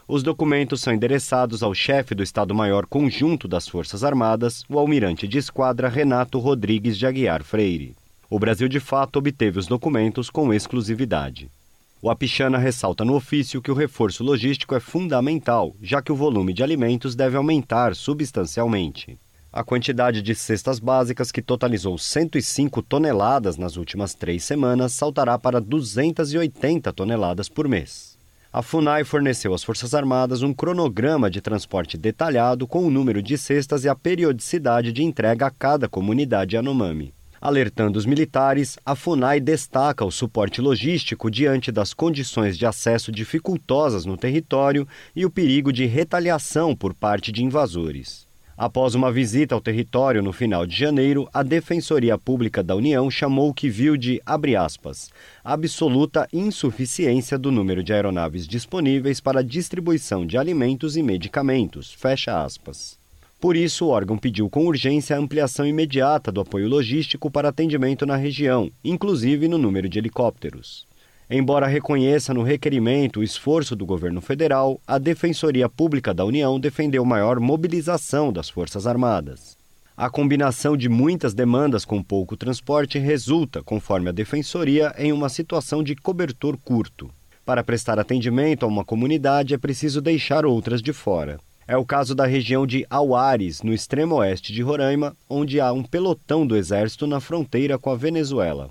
[0.07, 5.37] Os documentos são endereçados ao chefe do Estado-Maior Conjunto das Forças Armadas, o almirante de
[5.37, 7.95] esquadra Renato Rodrigues de Aguiar Freire.
[8.27, 11.51] O Brasil de fato obteve os documentos com exclusividade.
[11.99, 16.53] O Apichana ressalta no ofício que o reforço logístico é fundamental, já que o volume
[16.53, 19.17] de alimentos deve aumentar substancialmente.
[19.51, 25.59] A quantidade de cestas básicas, que totalizou 105 toneladas nas últimas três semanas, saltará para
[25.59, 28.15] 280 toneladas por mês.
[28.53, 33.39] A FUNAI forneceu às Forças Armadas um cronograma de transporte detalhado com o número de
[33.39, 37.16] cestas e a periodicidade de entrega a cada comunidade Yanomami.
[37.39, 44.05] Alertando os militares, a FUNAI destaca o suporte logístico diante das condições de acesso dificultosas
[44.05, 48.27] no território e o perigo de retaliação por parte de invasores.
[48.57, 53.49] Após uma visita ao território no final de janeiro, a Defensoria Pública da União chamou
[53.49, 55.11] o que viu de, abre aspas,
[55.43, 62.97] absoluta insuficiência do número de aeronaves disponíveis para distribuição de alimentos e medicamentos, fecha aspas.
[63.39, 68.03] Por isso, o órgão pediu com urgência a ampliação imediata do apoio logístico para atendimento
[68.03, 70.87] na região, inclusive no número de helicópteros.
[71.29, 77.05] Embora reconheça no requerimento o esforço do governo federal, a Defensoria Pública da União defendeu
[77.05, 79.55] maior mobilização das Forças Armadas.
[79.95, 85.83] A combinação de muitas demandas com pouco transporte resulta, conforme a Defensoria, em uma situação
[85.83, 87.11] de cobertor curto.
[87.45, 91.39] Para prestar atendimento a uma comunidade é preciso deixar outras de fora.
[91.67, 95.83] É o caso da região de Auares, no extremo oeste de Roraima, onde há um
[95.83, 98.69] pelotão do exército na fronteira com a Venezuela.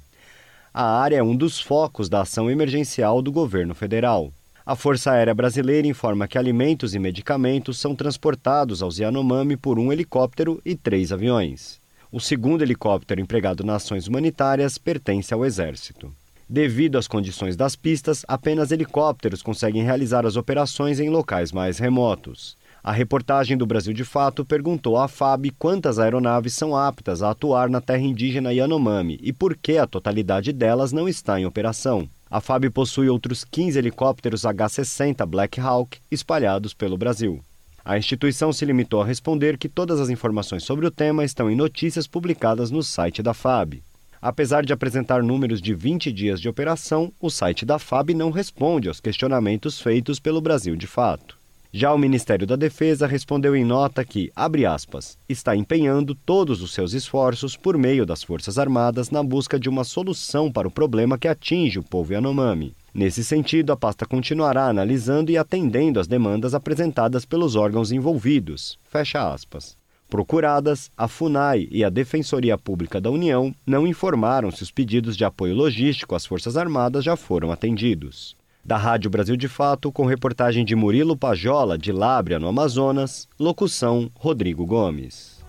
[0.73, 4.33] A área é um dos focos da ação emergencial do governo federal.
[4.65, 9.93] A Força Aérea Brasileira informa que alimentos e medicamentos são transportados aos Yanomami por um
[9.93, 11.79] helicóptero e três aviões.
[12.11, 16.11] O segundo helicóptero empregado nas ações humanitárias pertence ao Exército.
[16.49, 22.57] Devido às condições das pistas, apenas helicópteros conseguem realizar as operações em locais mais remotos.
[22.87, 27.69] A reportagem do Brasil de Fato perguntou à FAB quantas aeronaves são aptas a atuar
[27.69, 32.09] na terra indígena Yanomami e por que a totalidade delas não está em operação.
[32.31, 37.41] A FAB possui outros 15 helicópteros H-60 Black Hawk espalhados pelo Brasil.
[37.85, 41.57] A instituição se limitou a responder que todas as informações sobre o tema estão em
[41.57, 43.83] notícias publicadas no site da FAB.
[44.23, 48.87] Apesar de apresentar números de 20 dias de operação, o site da FAB não responde
[48.87, 51.36] aos questionamentos feitos pelo Brasil de Fato.
[51.79, 56.73] Já o Ministério da Defesa respondeu em nota que, abre aspas, está empenhando todos os
[56.73, 61.19] seus esforços por meio das Forças Armadas na busca de uma solução para o problema
[61.19, 62.73] que atinge o povo Yanomami.
[62.95, 68.79] Nesse sentido, a pasta continuará analisando e atendendo às demandas apresentadas pelos órgãos envolvidos.
[68.89, 69.77] Fecha aspas.
[70.09, 75.27] Procuradas, a FUNAI e a Defensoria Pública da União não informaram se os pedidos de
[75.27, 78.35] apoio logístico às Forças Armadas já foram atendidos
[78.67, 84.11] da Rádio Brasil de Fato, com reportagem de Murilo Pajola, de Lábrea, no Amazonas, locução
[84.13, 85.45] Rodrigo Gomes.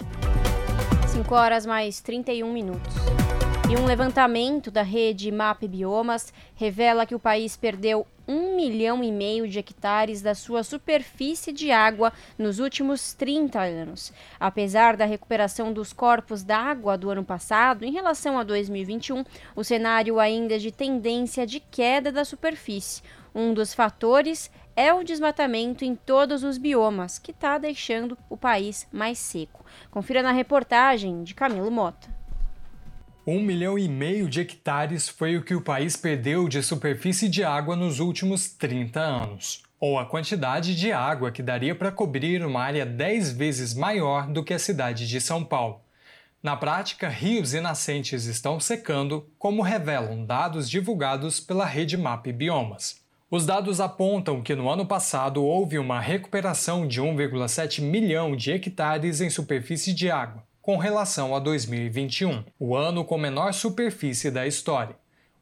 [1.07, 2.93] 5 horas mais 31 minutos.
[3.69, 9.11] E um levantamento da rede MAP Biomas revela que o país perdeu um milhão e
[9.11, 14.13] meio de hectares da sua superfície de água nos últimos 30 anos.
[14.39, 20.17] Apesar da recuperação dos corpos d'água do ano passado, em relação a 2021, o cenário
[20.17, 23.03] ainda é de tendência de queda da superfície.
[23.35, 28.87] Um dos fatores é o desmatamento em todos os biomas, que está deixando o país
[28.93, 29.65] mais seco.
[29.91, 32.16] Confira na reportagem de Camilo Mota.
[33.29, 37.43] Um milhão e meio de hectares foi o que o país perdeu de superfície de
[37.43, 42.63] água nos últimos 30 anos, ou a quantidade de água que daria para cobrir uma
[42.63, 45.81] área 10 vezes maior do que a cidade de São Paulo.
[46.41, 53.01] Na prática, rios e nascentes estão secando, como revelam dados divulgados pela rede MAP Biomas.
[53.29, 59.19] Os dados apontam que no ano passado houve uma recuperação de 1,7 milhão de hectares
[59.19, 64.97] em superfície de água, com relação a 2021, o ano com menor superfície da história.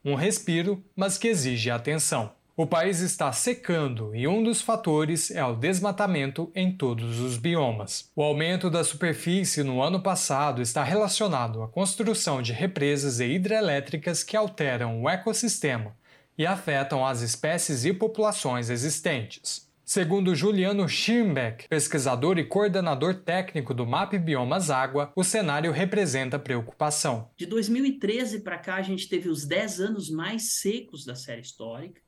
[0.05, 2.33] Um respiro, mas que exige atenção.
[2.55, 8.11] O país está secando e um dos fatores é o desmatamento em todos os biomas.
[8.15, 14.23] O aumento da superfície no ano passado está relacionado à construção de represas e hidrelétricas
[14.23, 15.95] que alteram o ecossistema
[16.37, 19.64] e afetam as espécies e populações existentes.
[19.85, 27.29] Segundo Juliano Schirmbeck, pesquisador e coordenador técnico do MAP Biomas Água, o cenário representa preocupação.
[27.37, 32.01] De 2013 para cá, a gente teve os 10 anos mais secos da série histórica.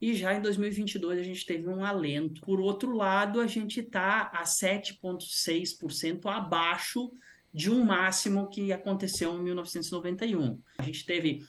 [0.00, 2.40] E já em 2022 a gente teve um alento.
[2.40, 7.10] Por outro lado, a gente está a 7,6% abaixo
[7.52, 10.60] de um máximo que aconteceu em 1991.
[10.78, 11.44] A gente teve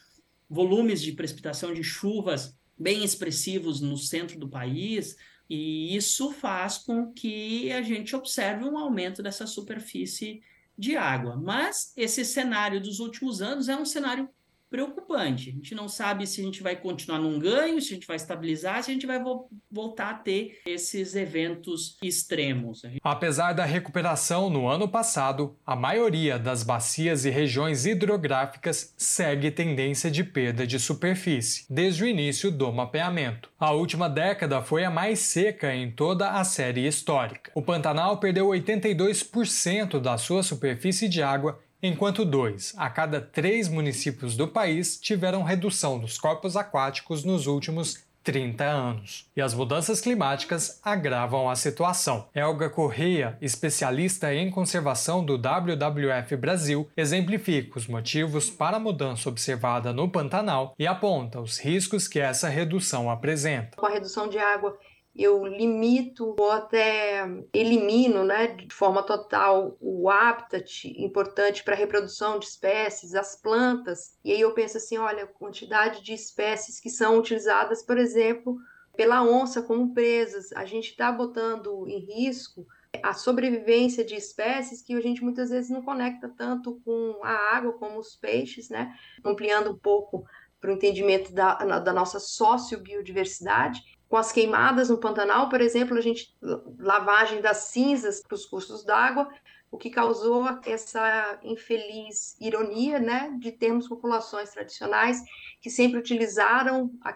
[0.49, 5.15] volumes de precipitação de chuvas bem expressivos no centro do país,
[5.49, 10.41] e isso faz com que a gente observe um aumento dessa superfície
[10.77, 11.35] de água.
[11.35, 14.29] Mas esse cenário dos últimos anos é um cenário
[14.75, 15.51] preocupante.
[15.51, 18.17] A gente não sabe se a gente vai continuar num ganho, se a gente vai
[18.17, 22.81] estabilizar, se a gente vai vo voltar a ter esses eventos extremos.
[23.01, 30.11] Apesar da recuperação no ano passado, a maioria das bacias e regiões hidrográficas segue tendência
[30.11, 33.49] de perda de superfície desde o início do mapeamento.
[33.57, 37.51] A última década foi a mais seca em toda a série histórica.
[37.55, 44.35] O Pantanal perdeu 82% da sua superfície de água enquanto dois a cada três municípios
[44.35, 49.29] do país tiveram redução dos corpos aquáticos nos últimos 30 anos.
[49.37, 52.27] E as mudanças climáticas agravam a situação.
[52.33, 59.93] Elga Correia, especialista em conservação do WWF Brasil, exemplifica os motivos para a mudança observada
[59.93, 63.77] no Pantanal e aponta os riscos que essa redução apresenta.
[63.77, 64.75] Com a redução de água
[65.15, 72.37] eu limito ou até elimino, né, de forma total o habitat importante para a reprodução
[72.37, 74.17] de espécies, as plantas.
[74.23, 78.57] E aí eu penso assim, olha, a quantidade de espécies que são utilizadas, por exemplo,
[78.95, 82.65] pela onça como presas, a gente está botando em risco
[83.03, 87.73] a sobrevivência de espécies que a gente muitas vezes não conecta tanto com a água
[87.73, 88.93] como os peixes, né?
[89.23, 90.25] Ampliando um pouco
[90.59, 93.81] para o entendimento da, da nossa sociobiodiversidade.
[94.15, 96.33] Com as queimadas no Pantanal, por exemplo, a gente
[96.79, 99.27] lavagem das cinzas para os cursos d'água,
[99.69, 105.21] o que causou essa infeliz ironia, né, de termos populações tradicionais
[105.59, 107.13] que sempre utilizaram a,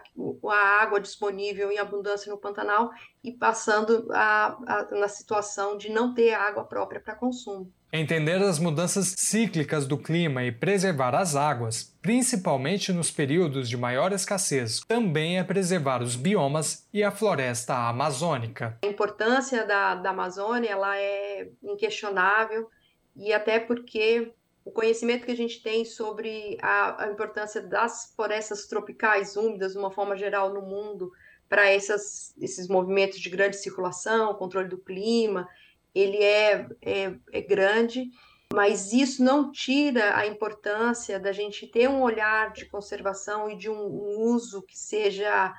[0.50, 2.90] a água disponível em abundância no Pantanal
[3.22, 7.70] e passando a, a, na situação de não ter água própria para consumo.
[7.92, 14.12] Entender as mudanças cíclicas do clima e preservar as águas, principalmente nos períodos de maior
[14.12, 18.78] escassez, também é preservar os biomas e a floresta amazônica.
[18.84, 22.70] A importância da, da Amazônia ela é inquestionável
[23.16, 24.32] e até porque
[24.64, 29.78] o conhecimento que a gente tem sobre a, a importância das florestas tropicais úmidas, de
[29.78, 31.10] uma forma geral, no mundo,
[31.50, 35.48] para esses movimentos de grande circulação, controle do clima,
[35.92, 38.08] ele é, é, é grande,
[38.54, 43.68] mas isso não tira a importância da gente ter um olhar de conservação e de
[43.68, 45.52] um, um uso que seja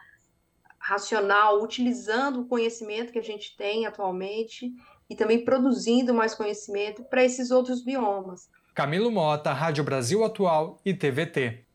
[0.79, 4.71] racional, utilizando o conhecimento que a gente tem atualmente
[5.09, 8.49] e também produzindo mais conhecimento para esses outros biomas.
[8.73, 11.65] Camilo Mota, Rádio Brasil Atual e TVT.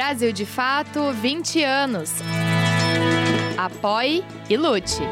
[0.00, 2.10] Brasil de Fato, 20 anos.
[3.58, 5.02] Apoie e lute.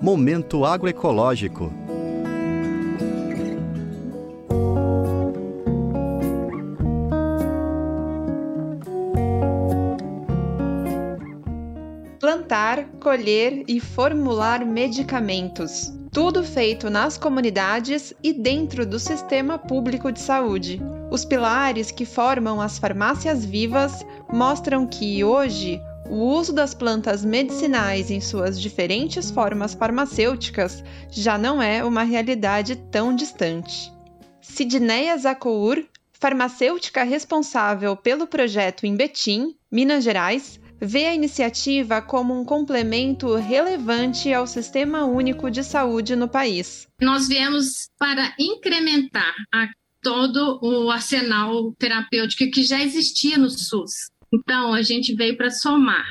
[0.00, 1.70] Momento agroecológico.
[12.18, 20.18] Plantar, colher e formular medicamentos tudo feito nas comunidades e dentro do sistema público de
[20.18, 20.80] saúde.
[21.10, 24.02] Os pilares que formam as farmácias vivas
[24.32, 31.60] mostram que, hoje, o uso das plantas medicinais em suas diferentes formas farmacêuticas já não
[31.60, 33.92] é uma realidade tão distante.
[34.40, 42.44] Sidneia Zacour, farmacêutica responsável pelo projeto em Betim, Minas Gerais, vê a iniciativa como um
[42.44, 46.86] complemento relevante ao Sistema Único de Saúde no país.
[47.00, 49.68] Nós viemos para incrementar a,
[50.02, 54.10] todo o arsenal terapêutico que já existia no SUS.
[54.32, 56.04] Então, a gente veio para somar.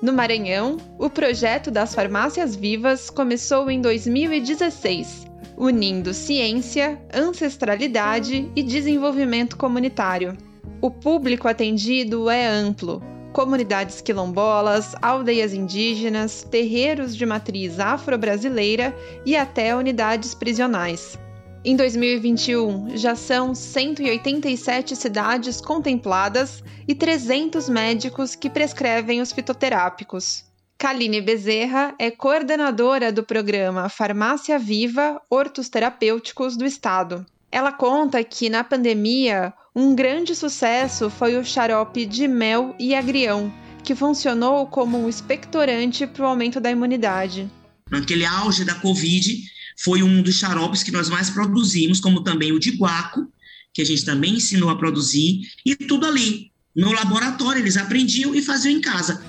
[0.00, 9.56] No Maranhão, o projeto das farmácias vivas começou em 2016, unindo ciência, ancestralidade e desenvolvimento
[9.56, 10.36] comunitário.
[10.80, 13.02] O público atendido é amplo,
[13.38, 18.92] comunidades quilombolas, aldeias indígenas, terreiros de matriz afro-brasileira
[19.24, 21.16] e até unidades prisionais.
[21.64, 30.44] Em 2021, já são 187 cidades contempladas e 300 médicos que prescrevem os fitoterápicos.
[30.76, 37.24] Kaline Bezerra é coordenadora do programa Farmácia Viva Hortos Terapêuticos do Estado.
[37.52, 43.54] Ela conta que na pandemia um grande sucesso foi o xarope de mel e agrião,
[43.84, 47.48] que funcionou como um expectorante para o aumento da imunidade.
[47.88, 49.40] Naquele auge da Covid,
[49.80, 53.32] foi um dos xaropes que nós mais produzimos, como também o de guaco,
[53.72, 56.50] que a gente também ensinou a produzir, e tudo ali.
[56.74, 59.24] No laboratório, eles aprendiam e faziam em casa.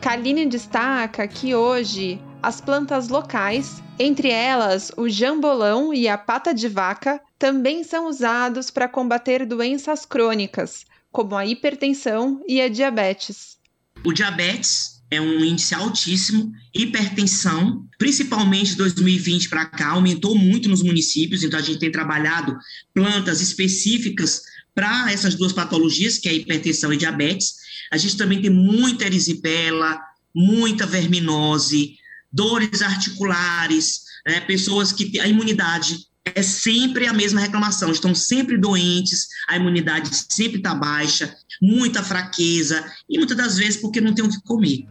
[0.00, 6.68] Kaline destaca que hoje as plantas locais, entre elas o jambolão e a pata de
[6.68, 13.58] vaca, também são usados para combater doenças crônicas, como a hipertensão e a diabetes.
[14.04, 20.82] O diabetes é um índice altíssimo, hipertensão, principalmente de 2020 para cá, aumentou muito nos
[20.82, 22.56] municípios, então a gente tem trabalhado
[22.94, 24.42] plantas específicas
[24.74, 27.54] para essas duas patologias, que é a hipertensão e diabetes.
[27.90, 29.98] A gente também tem muita erisipela,
[30.34, 31.96] muita verminose,
[32.32, 39.26] dores articulares, né, pessoas que a imunidade é sempre a mesma reclamação, estão sempre doentes,
[39.48, 44.28] a imunidade sempre está baixa, muita fraqueza e muitas das vezes porque não tem o
[44.28, 44.86] que comer.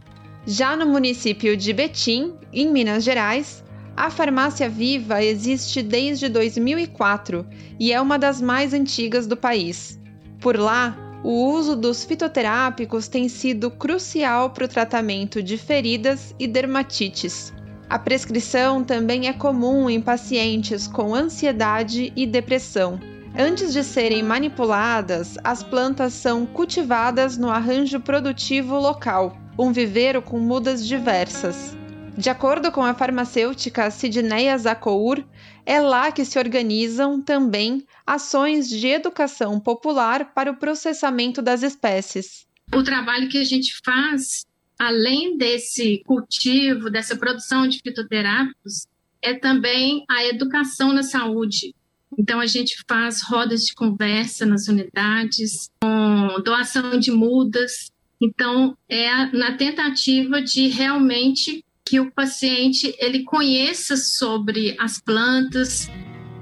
[0.45, 3.63] Já no município de Betim, em Minas Gerais,
[3.95, 7.45] a farmácia Viva existe desde 2004
[7.79, 9.99] e é uma das mais antigas do país.
[10.39, 16.47] Por lá, o uso dos fitoterápicos tem sido crucial para o tratamento de feridas e
[16.47, 17.53] dermatites.
[17.89, 22.99] A prescrição também é comum em pacientes com ansiedade e depressão.
[23.37, 30.39] Antes de serem manipuladas, as plantas são cultivadas no arranjo produtivo local, um viveiro com
[30.39, 31.77] mudas diversas.
[32.17, 35.23] De acordo com a farmacêutica Sidneia Zacour,
[35.67, 42.47] é lá que se organizam também ações de educação popular para o processamento das espécies.
[42.73, 44.45] O trabalho que a gente faz
[44.79, 48.87] além desse cultivo, dessa produção de fitoterápicos,
[49.21, 51.75] é também a educação na saúde.
[52.17, 57.91] Então, a gente faz rodas de conversa nas unidades, com doação de mudas.
[58.21, 65.89] Então, é na tentativa de realmente que o paciente ele conheça sobre as plantas,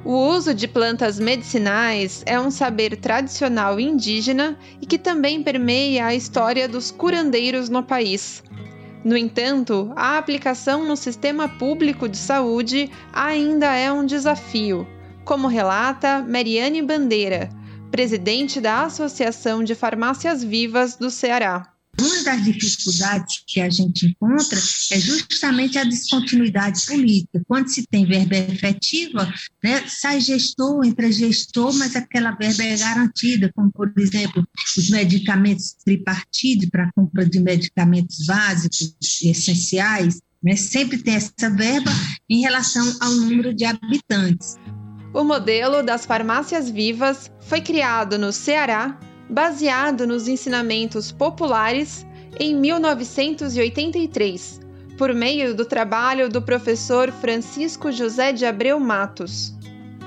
[0.05, 6.13] o uso de plantas medicinais é um saber tradicional indígena e que também permeia a
[6.13, 8.43] história dos curandeiros no país.
[9.03, 14.87] No entanto, a aplicação no sistema público de saúde ainda é um desafio,
[15.23, 17.49] como relata Mariane Bandeira,
[17.89, 21.74] presidente da Associação de Farmácias Vivas do Ceará.
[21.99, 24.59] Uma das dificuldades que a gente encontra
[24.91, 27.41] é justamente a descontinuidade política.
[27.47, 29.33] Quando se tem verba efetiva,
[29.63, 34.45] né, sai gestor, entra gestor, mas aquela verba é garantida, como, por exemplo,
[34.77, 41.91] os medicamentos tripartidos para compra de medicamentos básicos e essenciais, né, sempre tem essa verba
[42.29, 44.57] em relação ao número de habitantes.
[45.13, 52.05] O modelo das farmácias vivas foi criado no Ceará baseado nos ensinamentos populares,
[52.39, 54.59] em 1983,
[54.97, 59.53] por meio do trabalho do professor Francisco José de Abreu Matos.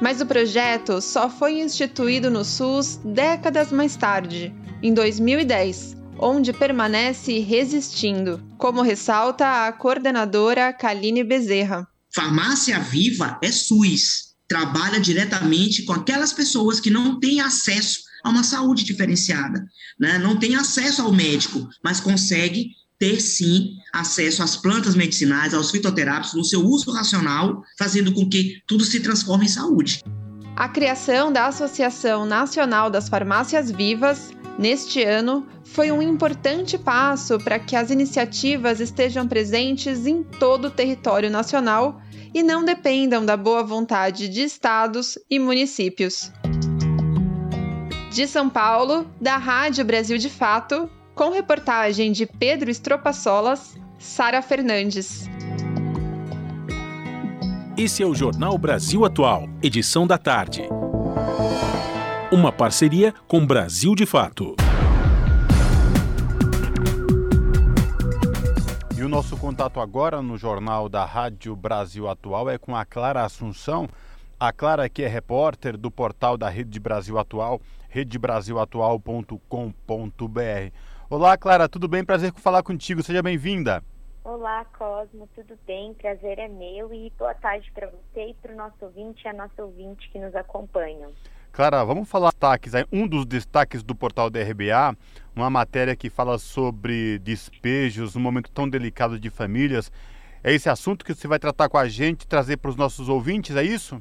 [0.01, 7.41] Mas o projeto só foi instituído no SUS décadas mais tarde, em 2010, onde permanece
[7.41, 11.87] resistindo, como ressalta a coordenadora Kaline Bezerra.
[12.15, 18.43] Farmácia Viva é SUS, trabalha diretamente com aquelas pessoas que não têm acesso a uma
[18.43, 19.67] saúde diferenciada.
[19.99, 20.19] Né?
[20.19, 26.35] Não tem acesso ao médico, mas consegue ter sim acesso às plantas medicinais, aos fitoterápicos,
[26.35, 30.03] no seu uso racional, fazendo com que tudo se transforme em saúde.
[30.57, 37.61] A criação da Associação Nacional das Farmácias Vivas, neste ano, foi um importante passo para
[37.61, 42.03] que as iniciativas estejam presentes em todo o território nacional
[42.35, 46.33] e não dependam da boa vontade de estados e municípios.
[48.11, 55.29] De São Paulo, da Rádio Brasil de Fato, com reportagem de Pedro Estropaçolas, Sara Fernandes.
[57.77, 60.63] Esse é o Jornal Brasil Atual, edição da tarde.
[62.33, 64.57] Uma parceria com Brasil de Fato.
[68.97, 73.25] E o nosso contato agora no Jornal da Rádio Brasil Atual é com a Clara
[73.25, 73.87] Assunção.
[74.41, 80.73] A Clara, que é repórter do portal da Rede Brasil Atual, redebrasilatual.com.br.
[81.11, 82.05] Olá, Clara, tudo bem?
[82.05, 83.03] Prazer falar contigo.
[83.03, 83.83] Seja bem-vinda.
[84.23, 85.95] Olá, Cosmo, tudo bem?
[85.95, 89.33] Prazer é meu e boa tarde para você e para o nosso ouvinte e a
[89.33, 91.11] nossa ouvinte que nos acompanham.
[91.51, 92.75] Clara, vamos falar destaques.
[92.93, 94.95] Um dos destaques do portal da RBA,
[95.35, 99.91] uma matéria que fala sobre despejos, um momento tão delicado de famílias.
[100.45, 103.57] É esse assunto que você vai tratar com a gente, trazer para os nossos ouvintes,
[103.57, 104.01] é isso?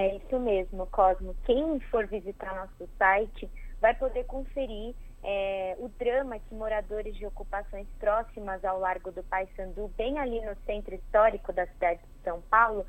[0.00, 1.36] É isso mesmo, Cosmo.
[1.44, 3.50] Quem for visitar nosso site
[3.82, 9.88] vai poder conferir é, o drama que moradores de ocupações próximas ao Largo do Paissandu,
[9.98, 12.86] bem ali no centro histórico da cidade de São Paulo,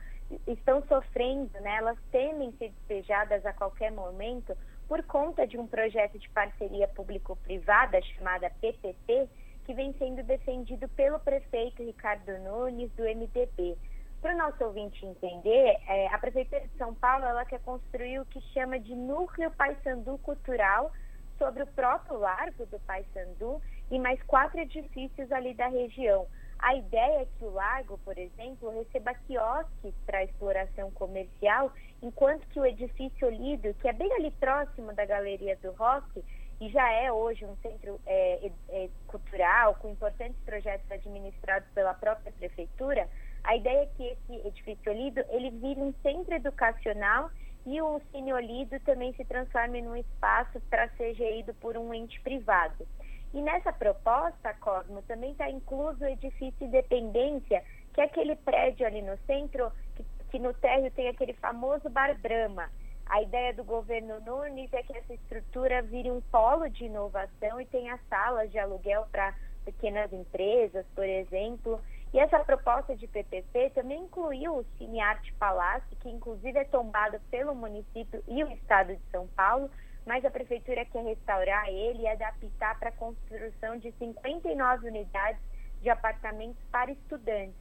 [0.47, 1.75] estão sofrendo, né?
[1.79, 4.55] elas temem ser despejadas a qualquer momento
[4.87, 9.27] por conta de um projeto de parceria público-privada chamada PPP,
[9.65, 13.77] que vem sendo defendido pelo prefeito Ricardo Nunes, do MDB.
[14.21, 18.25] Para o nosso ouvinte entender, é, a Prefeitura de São Paulo ela quer construir o
[18.25, 20.91] que chama de núcleo Paysandu cultural
[21.39, 23.59] sobre o próprio Largo do Paysandu
[23.89, 26.27] e mais quatro edifícios ali da região.
[26.59, 32.59] A ideia é que o lago, por exemplo, receba quiosques para exploração comercial, enquanto que
[32.59, 36.23] o edifício Lido, que é bem ali próximo da Galeria do Rock,
[36.59, 42.31] e já é hoje um centro é, é, cultural com importantes projetos administrados pela própria
[42.33, 43.09] prefeitura,
[43.43, 47.31] a ideia é que esse edifício Olido ele vire um centro educacional
[47.65, 52.19] e o Cine Olido também se transforme num espaço para ser gerido por um ente
[52.21, 52.87] privado.
[53.33, 57.63] E nessa proposta, Cosmo, também está incluso o edifício Independência,
[57.93, 62.17] que é aquele prédio ali no centro, que, que no térreo tem aquele famoso Bar
[62.19, 62.69] Brahma.
[63.05, 67.65] A ideia do governo Nunes é que essa estrutura vire um polo de inovação e
[67.65, 69.33] tenha salas de aluguel para
[69.65, 71.79] pequenas empresas, por exemplo,
[72.13, 77.19] E essa proposta de PPP também incluiu o Cine Arte Palácio, que inclusive é tombado
[77.31, 79.71] pelo município e o estado de São Paulo,
[80.05, 85.41] mas a prefeitura quer restaurar ele e adaptar para a construção de 59 unidades
[85.81, 87.55] de apartamentos para estudantes.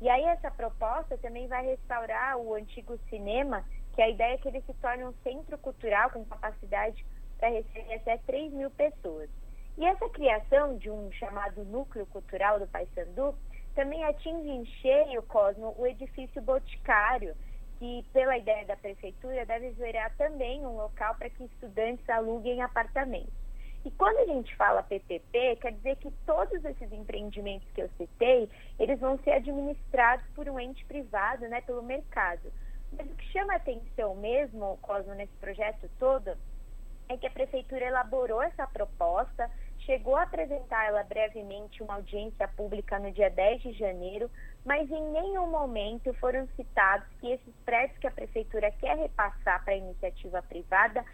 [0.00, 4.48] E aí essa proposta também vai restaurar o antigo cinema, que a ideia é que
[4.48, 7.06] ele se torne um centro cultural com capacidade
[7.38, 9.30] para receber até 3 mil pessoas.
[9.78, 13.34] E essa criação de um chamado núcleo cultural do Paysandu
[13.74, 17.34] também atinge em cheio, Cosmo, o edifício boticário,
[17.78, 23.42] que, pela ideia da prefeitura, deve virar também um local para que estudantes aluguem apartamentos.
[23.84, 28.48] E quando a gente fala PPP, quer dizer que todos esses empreendimentos que eu citei,
[28.78, 32.52] eles vão ser administrados por um ente privado, né, pelo mercado.
[32.96, 36.36] Mas o que chama atenção mesmo, Cosmo, nesse projeto todo,
[37.08, 39.50] é que a prefeitura elaborou essa proposta,
[39.84, 44.30] chegou a apresentar ela brevemente uma audiência pública no dia 10 de janeiro,
[44.64, 49.74] mas em nenhum momento foram citados que esses prédios que a prefeitura quer repassar para
[49.74, 51.04] a iniciativa privada,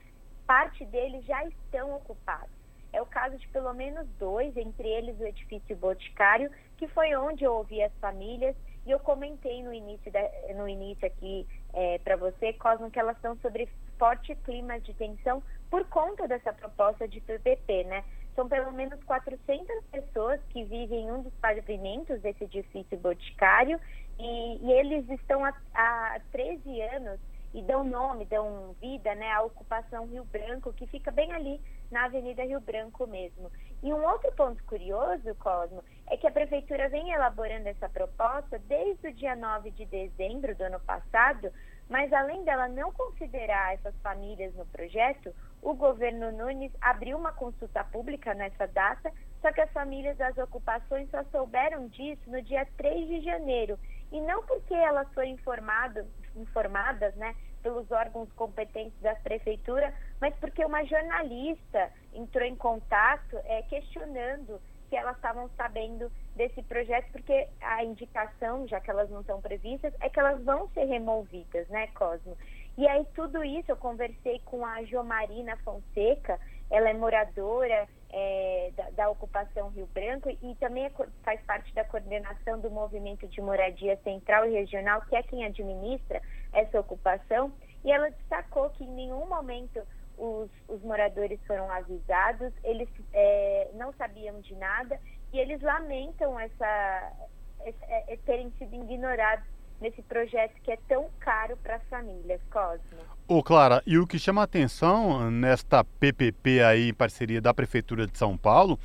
[0.46, 2.50] parte deles já estão ocupados.
[2.92, 7.44] É o caso de pelo menos dois, entre eles o edifício Boticário, que foi onde
[7.44, 8.56] eu ouvi as famílias
[8.86, 10.20] e eu comentei no início, da,
[10.54, 15.42] no início aqui é, para você, Cosmo, que elas estão sobre forte clima de tensão
[15.70, 18.04] por conta dessa proposta de PPP, né?
[18.38, 23.80] São pelo menos 400 pessoas que vivem em um dos pavimentos desse edifício boticário
[24.16, 27.18] e, e eles estão há, há 13 anos
[27.52, 31.60] e dão nome, dão vida né, à ocupação Rio Branco, que fica bem ali
[31.90, 33.50] na Avenida Rio Branco mesmo.
[33.82, 39.08] E um outro ponto curioso, Cosmo, é que a Prefeitura vem elaborando essa proposta desde
[39.08, 41.50] o dia 9 de dezembro do ano passado,
[41.88, 47.82] mas além dela não considerar essas famílias no projeto, o governo Nunes abriu uma consulta
[47.84, 53.08] pública nessa data, só que as famílias das ocupações só souberam disso no dia 3
[53.08, 53.78] de janeiro.
[54.10, 60.64] E não porque elas foram informadas, informadas né, pelos órgãos competentes da prefeitura, mas porque
[60.64, 67.84] uma jornalista entrou em contato é, questionando que elas estavam sabendo desse projeto, porque a
[67.84, 72.36] indicação, já que elas não estão previstas, é que elas vão ser removidas, né, Cosmo?
[72.78, 76.38] E aí tudo isso eu conversei com a Jomarina Fonseca,
[76.70, 80.92] ela é moradora é, da, da, ocupação Rio Branco e também é,
[81.24, 86.22] faz parte da coordenação do movimento de moradia central e regional, que é quem administra
[86.52, 87.52] essa ocupação.
[87.84, 89.82] E ela destacou que em nenhum momento
[90.16, 95.00] os, os moradores foram avisados, eles é, não sabiam de nada
[95.32, 97.12] e eles lamentam essa,
[97.58, 102.98] essa é, terem sido ignorados nesse projeto que é tão caro para as famílias, Cosmo.
[103.26, 108.06] Ô, Clara, e o que chama a atenção nesta PPP aí, em parceria da Prefeitura
[108.06, 108.78] de São Paulo,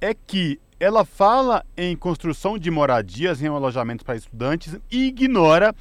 [0.00, 5.74] é que ela fala em construção de moradias em alojamentos para estudantes e ignora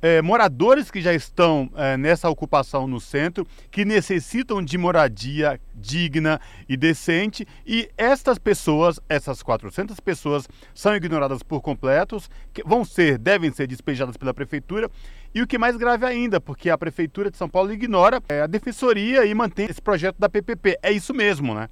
[0.00, 6.40] é, moradores que já estão é, nessa ocupação no centro, que necessitam de moradia digna
[6.68, 13.18] e decente, e estas pessoas, essas 400 pessoas, são ignoradas por completos, que vão ser,
[13.18, 14.90] devem ser despejadas pela prefeitura,
[15.34, 18.46] e o que mais grave ainda, porque a prefeitura de São Paulo ignora é, a
[18.46, 20.78] defensoria e mantém esse projeto da PPP.
[20.82, 21.68] É isso mesmo, né?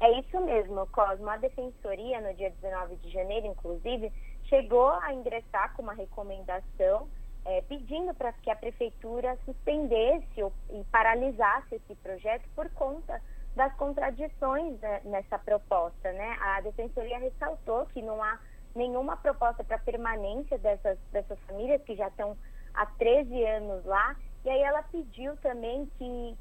[0.00, 1.28] É isso mesmo, Cosmo.
[1.28, 4.10] A defensoria, no dia 19 de janeiro, inclusive,
[4.50, 7.08] chegou a ingressar com uma recomendação
[7.46, 13.22] é, pedindo para que a prefeitura suspendesse ou, e paralisasse esse projeto por conta
[13.56, 16.12] das contradições né, nessa proposta.
[16.12, 16.36] Né?
[16.40, 18.38] A Defensoria ressaltou que não há
[18.74, 22.36] nenhuma proposta para permanência dessas, dessas famílias que já estão
[22.74, 26.36] há 13 anos lá, e aí ela pediu também que,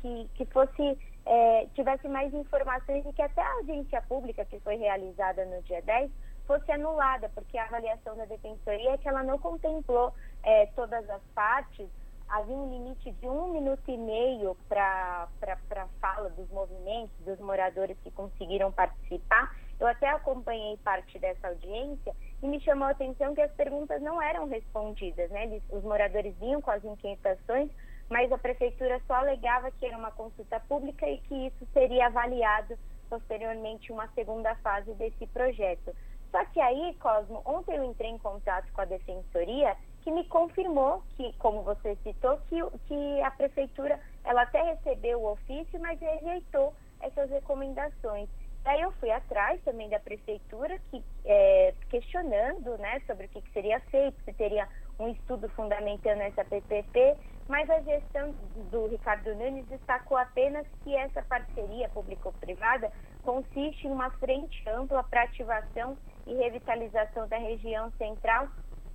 [0.00, 4.76] que, que, fosse, é, tivesse mais informações e que até a agência pública que foi
[4.76, 6.10] realizada no dia 10
[6.46, 11.22] fosse anulada, porque a avaliação da defensoria é que ela não contemplou é, todas as
[11.34, 11.88] partes.
[12.28, 17.98] Havia um limite de um minuto e meio para a fala dos movimentos, dos moradores
[18.02, 19.54] que conseguiram participar.
[19.78, 24.20] Eu até acompanhei parte dessa audiência e me chamou a atenção que as perguntas não
[24.22, 25.30] eram respondidas.
[25.30, 25.44] Né?
[25.44, 27.70] Eles, os moradores vinham com as inquietações,
[28.08, 32.78] mas a prefeitura só alegava que era uma consulta pública e que isso seria avaliado
[33.08, 35.94] posteriormente uma segunda fase desse projeto.
[36.34, 41.00] Só que aí, Cosmo, ontem eu entrei em contato com a defensoria que me confirmou
[41.10, 42.56] que, como você citou, que,
[42.88, 48.28] que a prefeitura ela até recebeu o ofício, mas rejeitou essas recomendações.
[48.64, 53.52] Daí eu fui atrás também da prefeitura, que, é, questionando né, sobre o que, que
[53.52, 54.68] seria feito, se teria
[54.98, 57.16] um estudo fundamentando essa PPP,
[57.46, 58.34] mas a gestão
[58.72, 62.90] do Ricardo Nunes destacou apenas que essa parceria público-privada
[63.22, 65.96] consiste em uma frente ampla para ativação
[66.26, 68.48] e revitalização da região central,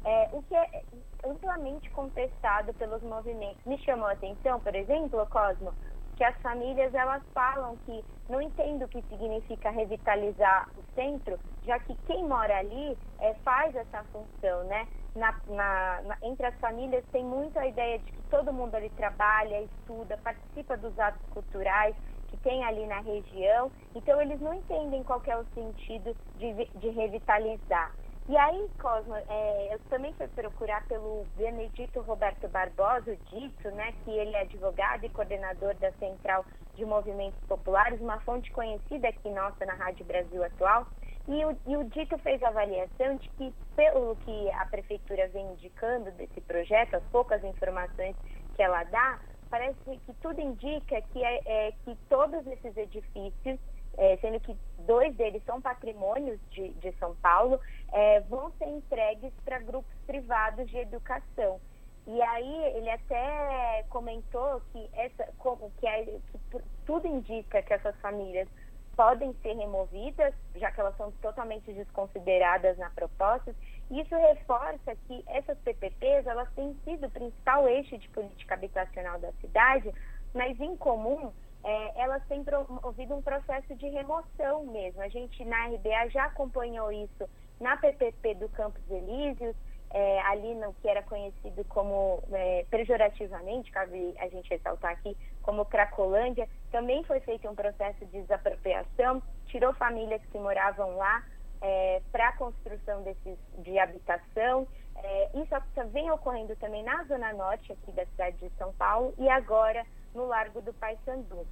[0.05, 0.83] é, o que é
[1.25, 3.63] amplamente contestado pelos movimentos.
[3.65, 5.73] Me chamou a atenção, por exemplo, Cosmo,
[6.15, 11.79] que as famílias elas falam que não entendo o que significa revitalizar o centro, já
[11.79, 14.87] que quem mora ali é, faz essa função, né?
[15.15, 18.89] Na, na, na, entre as famílias tem muito a ideia de que todo mundo ali
[18.91, 21.95] trabalha, estuda, participa dos atos culturais
[22.29, 26.89] que tem ali na região, então eles não entendem qual é o sentido de, de
[26.89, 27.91] revitalizar.
[28.29, 34.11] E aí, Cosmo, é, eu também fui procurar pelo Benedito Roberto Barbosa, Dito, né, que
[34.11, 39.65] ele é advogado e coordenador da Central de Movimentos Populares, uma fonte conhecida aqui nossa
[39.65, 40.85] na Rádio Brasil Atual.
[41.27, 45.47] E o, e o Dito fez a avaliação de que, pelo que a prefeitura vem
[45.53, 48.15] indicando desse projeto, as poucas informações
[48.55, 49.19] que ela dá,
[49.49, 53.59] parece que tudo indica que, é, é que todos esses edifícios
[53.99, 57.59] é, sendo que dois deles são patrimônios de, de São Paulo,
[57.91, 61.59] é, vão ser entregues para grupos privados de educação.
[62.07, 67.95] E aí ele até comentou que, essa, como, que, é, que tudo indica que essas
[67.97, 68.47] famílias
[68.95, 73.53] podem ser removidas, já que elas são totalmente desconsideradas na proposta.
[73.89, 79.31] Isso reforça que essas PPPs elas têm sido o principal eixo de política habitacional da
[79.33, 79.91] cidade,
[80.33, 81.31] mas em comum
[81.63, 85.01] é, elas têm promovido um processo de remoção mesmo.
[85.01, 87.27] A gente na RBA já acompanhou isso
[87.59, 89.55] na PPP do Campos Elíseos,
[89.91, 95.65] é, ali no que era conhecido como, é, pejorativamente, cabe a gente ressaltar aqui, como
[95.65, 101.23] Cracolândia, também foi feito um processo de desapropriação, tirou famílias que moravam lá
[101.61, 104.67] é, para a construção desses, de habitação.
[104.95, 105.55] É, isso
[105.91, 110.25] vem ocorrendo também na Zona Norte aqui da cidade de São Paulo e agora no
[110.25, 111.47] Largo do Paissandu.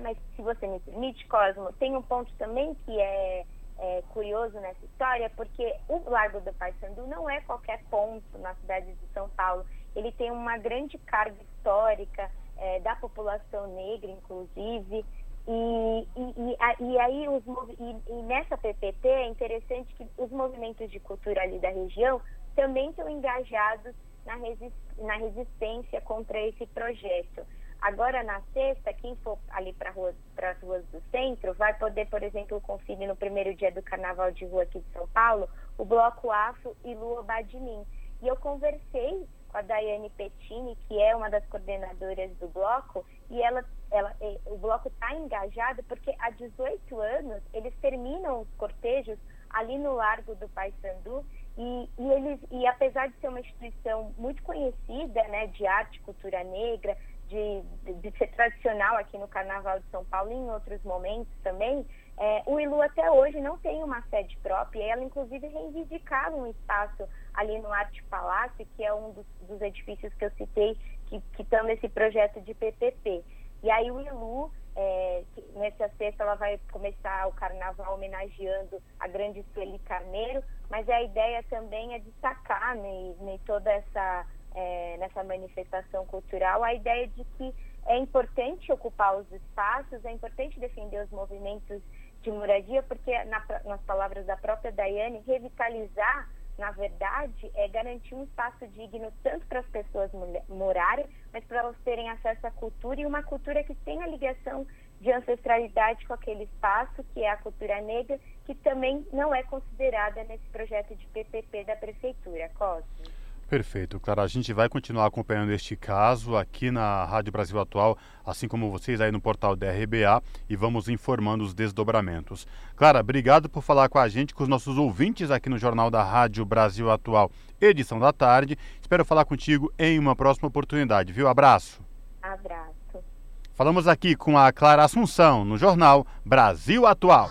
[0.00, 3.44] Mas, se você me permite, Cosmo, tem um ponto também que é,
[3.78, 8.92] é curioso nessa história, porque o Largo do Paissandu não é qualquer ponto na cidade
[8.94, 9.66] de São Paulo.
[9.94, 15.04] Ele tem uma grande carga histórica é, da população negra, inclusive.
[15.46, 17.42] E, e, e, aí os,
[17.78, 22.20] e, e nessa PPT é interessante que os movimentos de cultura ali da região
[22.54, 27.44] também estão engajados na, resist, na resistência contra esse projeto.
[27.80, 32.60] Agora, na sexta, quem for ali para as ruas do centro vai poder, por exemplo,
[32.60, 36.76] conferir no primeiro dia do Carnaval de Rua aqui de São Paulo, o Bloco Afro
[36.84, 37.84] e Lua Badmin.
[38.22, 43.40] E eu conversei com a Daiane Pettini, que é uma das coordenadoras do bloco, e
[43.42, 49.18] ela, ela, o bloco está engajado porque há 18 anos eles terminam os cortejos
[49.50, 51.24] ali no Largo do Paissandu
[51.58, 56.42] e, e, eles, e apesar de ser uma instituição muito conhecida né, de arte cultura
[56.42, 56.96] negra,
[57.28, 57.62] de,
[58.00, 61.86] de, ser tradicional aqui no Carnaval de São Paulo e em outros momentos também,
[62.18, 67.08] é, o ILU até hoje não tem uma sede própria, ela inclusive reivindicava um espaço
[67.34, 70.76] ali no Arte Palácio, que é um dos, dos edifícios que eu citei
[71.06, 73.22] que, estão nesse projeto de PPP.
[73.62, 75.22] E aí o ILU, é,
[75.54, 81.42] nessa sexta, ela vai começar o carnaval homenageando a grande Sueli Carneiro, mas a ideia
[81.44, 87.54] também é destacar né, né, toda essa é, nessa manifestação cultural a ideia de que
[87.86, 91.82] é importante ocupar os espaços, é importante defender os movimentos
[92.22, 98.24] de moradia, porque, na, nas palavras da própria Daiane, revitalizar, na verdade, é garantir um
[98.24, 100.10] espaço digno tanto para as pessoas
[100.48, 104.66] morarem, mas para elas terem acesso à cultura e uma cultura que tenha ligação
[105.00, 110.22] de ancestralidade com aquele espaço, que é a cultura negra, que também não é considerada
[110.24, 112.48] nesse projeto de PPP da Prefeitura.
[112.50, 113.21] Cosme.
[113.52, 114.22] Perfeito, Clara.
[114.22, 118.98] A gente vai continuar acompanhando este caso aqui na Rádio Brasil Atual, assim como vocês
[118.98, 122.46] aí no portal da RBA, e vamos informando os desdobramentos.
[122.74, 126.02] Clara, obrigado por falar com a gente, com os nossos ouvintes aqui no Jornal da
[126.02, 127.30] Rádio Brasil Atual,
[127.60, 128.56] edição da tarde.
[128.80, 131.28] Espero falar contigo em uma próxima oportunidade, viu?
[131.28, 131.82] Abraço.
[132.22, 133.04] Abraço.
[133.52, 137.28] Falamos aqui com a Clara Assunção, no Jornal Brasil Atual.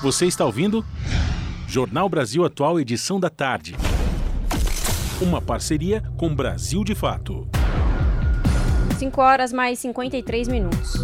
[0.00, 0.82] Você está ouvindo?
[1.68, 3.76] Jornal Brasil Atual, edição da tarde.
[5.18, 7.48] Uma parceria com Brasil de Fato.
[8.96, 10.94] 5 horas mais 53 minutos.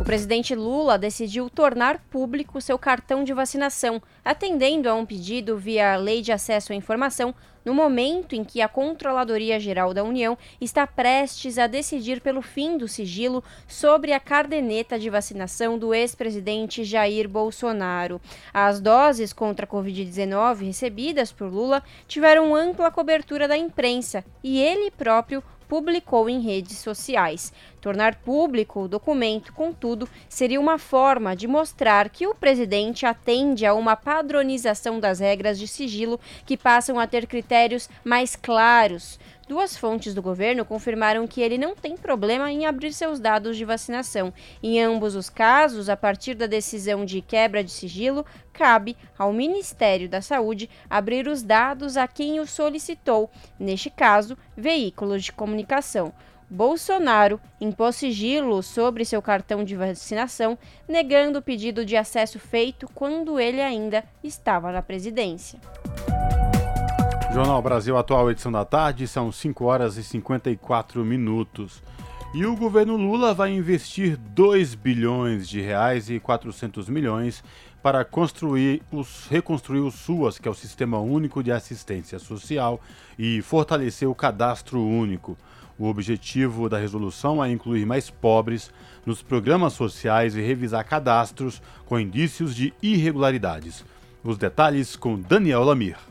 [0.00, 5.96] O presidente Lula decidiu tornar público seu cartão de vacinação, atendendo a um pedido via
[5.96, 7.34] Lei de Acesso à Informação
[7.64, 12.78] no momento em que a Controladoria Geral da União está prestes a decidir pelo fim
[12.78, 18.20] do sigilo sobre a cardeneta de vacinação do ex-presidente Jair Bolsonaro.
[18.54, 24.92] As doses contra a Covid-19 recebidas por Lula tiveram ampla cobertura da imprensa e ele
[24.92, 27.52] próprio publicou em redes sociais.
[27.80, 33.72] Tornar público o documento, contudo, seria uma forma de mostrar que o presidente atende a
[33.72, 39.16] uma padronização das regras de sigilo que passam a ter critérios mais claros.
[39.50, 43.64] Duas fontes do governo confirmaram que ele não tem problema em abrir seus dados de
[43.64, 44.32] vacinação.
[44.62, 50.08] Em ambos os casos, a partir da decisão de quebra de sigilo, cabe ao Ministério
[50.08, 53.28] da Saúde abrir os dados a quem o solicitou,
[53.58, 56.12] neste caso, veículos de comunicação.
[56.48, 63.40] Bolsonaro impôs sigilo sobre seu cartão de vacinação, negando o pedido de acesso feito quando
[63.40, 65.58] ele ainda estava na presidência.
[67.32, 71.80] Jornal Brasil Atual, edição da tarde, são 5 horas e 54 minutos.
[72.34, 77.44] E o governo Lula vai investir 2 bilhões de reais e 400 milhões
[77.80, 82.80] para construir os, reconstruir o SUAS, que é o Sistema Único de Assistência Social,
[83.16, 85.38] e fortalecer o cadastro único.
[85.78, 88.72] O objetivo da resolução é incluir mais pobres
[89.06, 93.84] nos programas sociais e revisar cadastros com indícios de irregularidades.
[94.24, 96.09] Os detalhes com Daniel Lamir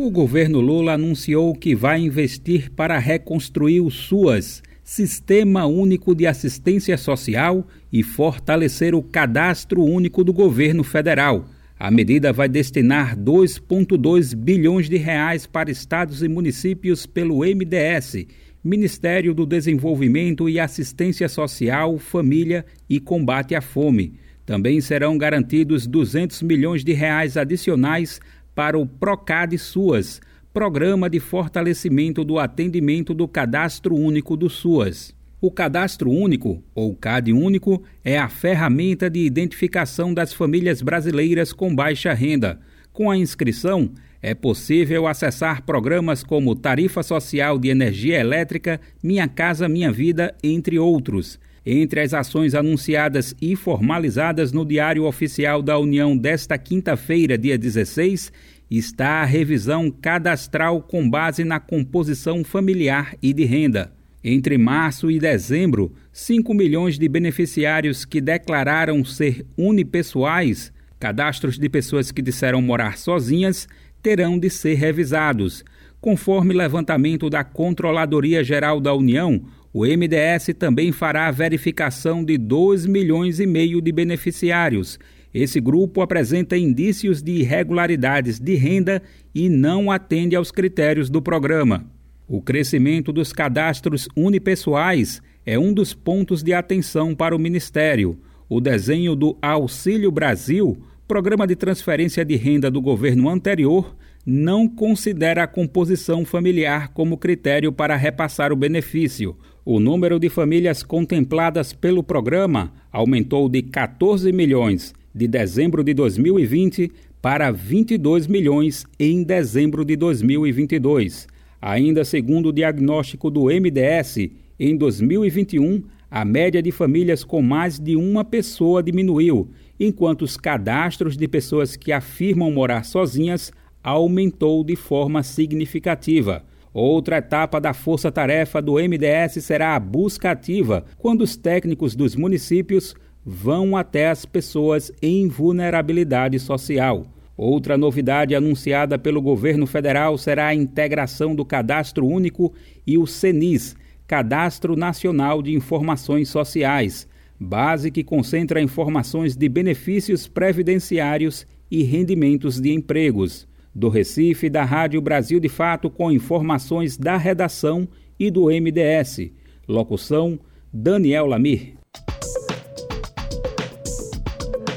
[0.00, 6.96] o governo Lula anunciou que vai investir para reconstruir o SUAS, Sistema Único de Assistência
[6.96, 11.46] Social, e fortalecer o Cadastro Único do governo federal.
[11.76, 18.24] A medida vai destinar 2,2 bilhões de reais para estados e municípios pelo MDS,
[18.62, 24.14] Ministério do Desenvolvimento e Assistência Social, Família e Combate à Fome.
[24.48, 28.18] Também serão garantidos 200 milhões de reais adicionais
[28.58, 30.20] para o Procad SUAS,
[30.52, 35.14] Programa de Fortalecimento do Atendimento do Cadastro Único do SUAS.
[35.40, 41.72] O Cadastro Único, ou CAD Único, é a ferramenta de identificação das famílias brasileiras com
[41.72, 42.58] baixa renda.
[42.92, 49.68] Com a inscrição, é possível acessar programas como Tarifa Social de Energia Elétrica, Minha Casa
[49.68, 51.38] Minha Vida, entre outros.
[51.70, 58.32] Entre as ações anunciadas e formalizadas no Diário Oficial da União desta quinta-feira, dia 16,
[58.70, 63.92] está a revisão cadastral com base na composição familiar e de renda.
[64.24, 72.10] Entre março e dezembro, 5 milhões de beneficiários que declararam ser unipessoais, cadastros de pessoas
[72.10, 73.68] que disseram morar sozinhas,
[74.02, 75.62] terão de ser revisados.
[76.08, 82.86] Conforme levantamento da Controladoria Geral da União, o MDS também fará a verificação de 2
[82.86, 84.98] milhões e meio de beneficiários.
[85.34, 89.02] Esse grupo apresenta indícios de irregularidades de renda
[89.34, 91.84] e não atende aos critérios do programa.
[92.26, 98.18] O crescimento dos cadastros unipessoais é um dos pontos de atenção para o Ministério.
[98.48, 103.94] O desenho do Auxílio Brasil, programa de transferência de renda do governo anterior,
[104.30, 109.34] não considera a composição familiar como critério para repassar o benefício.
[109.64, 116.92] O número de famílias contempladas pelo programa aumentou de 14 milhões de dezembro de 2020
[117.22, 121.26] para 22 milhões em dezembro de 2022.
[121.58, 124.28] Ainda segundo o diagnóstico do MDS,
[124.60, 129.48] em 2021, a média de famílias com mais de uma pessoa diminuiu,
[129.80, 133.50] enquanto os cadastros de pessoas que afirmam morar sozinhas
[133.82, 136.44] aumentou de forma significativa.
[136.72, 142.94] Outra etapa da força-tarefa do MDS será a busca ativa, quando os técnicos dos municípios
[143.24, 147.06] vão até as pessoas em vulnerabilidade social.
[147.36, 152.52] Outra novidade anunciada pelo governo federal será a integração do Cadastro Único
[152.86, 153.74] e o CENIS,
[154.06, 157.08] Cadastro Nacional de Informações Sociais,
[157.40, 163.47] base que concentra informações de benefícios previdenciários e rendimentos de empregos
[163.78, 167.86] do Recife, da Rádio Brasil de Fato, com informações da redação
[168.18, 169.30] e do MDS.
[169.68, 170.38] Locução:
[170.72, 171.76] Daniel Lamir.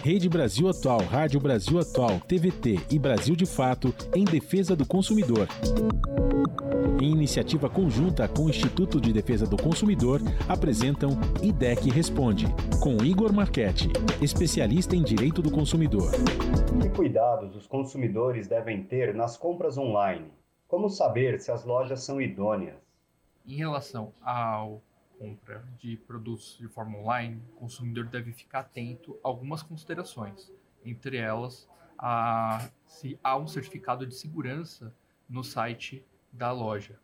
[0.03, 5.47] Rede Brasil Atual, Rádio Brasil Atual, TVT e Brasil de Fato em defesa do consumidor.
[6.99, 11.11] Em iniciativa conjunta com o Instituto de Defesa do Consumidor, apresentam
[11.43, 12.47] IDEC Responde,
[12.81, 13.89] com Igor Marchetti,
[14.19, 16.09] especialista em direito do consumidor.
[16.81, 20.25] Que cuidados os consumidores devem ter nas compras online?
[20.67, 22.75] Como saber se as lojas são idôneas?
[23.45, 24.81] Em relação ao
[25.21, 30.51] compra de produtos de forma online, o consumidor deve ficar atento a algumas considerações,
[30.83, 34.95] entre elas a, se há um certificado de segurança
[35.29, 36.03] no site
[36.33, 36.99] da loja.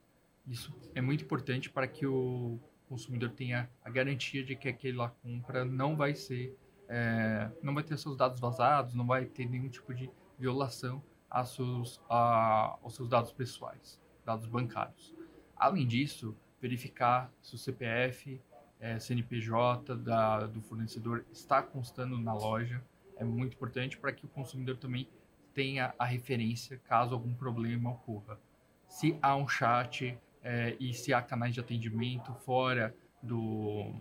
[0.47, 2.59] Isso é muito importante para que o
[2.89, 6.57] consumidor tenha a garantia de que aquela compra não vai ser,
[6.87, 10.09] é, não vai ter seus dados vazados, não vai ter nenhum tipo de
[10.39, 11.03] violação
[11.45, 15.13] seus, a, aos seus dados pessoais, dados bancários.
[15.55, 18.41] Além disso, verificar se o CPF,
[18.79, 22.83] é, CNPJ da, do fornecedor está constando na loja.
[23.15, 25.07] É muito importante para que o consumidor também
[25.53, 28.39] tenha a referência caso algum problema ocorra.
[28.87, 33.93] Se há um chat é, e se há canais de atendimento fora do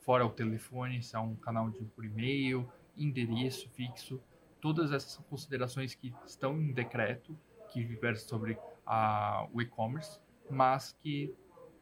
[0.00, 4.20] fora o telefone, se há um canal de por e-mail, endereço fixo,
[4.60, 7.38] todas essas considerações que estão em decreto
[7.70, 10.20] que versa sobre a, o e-commerce,
[10.50, 11.34] mas que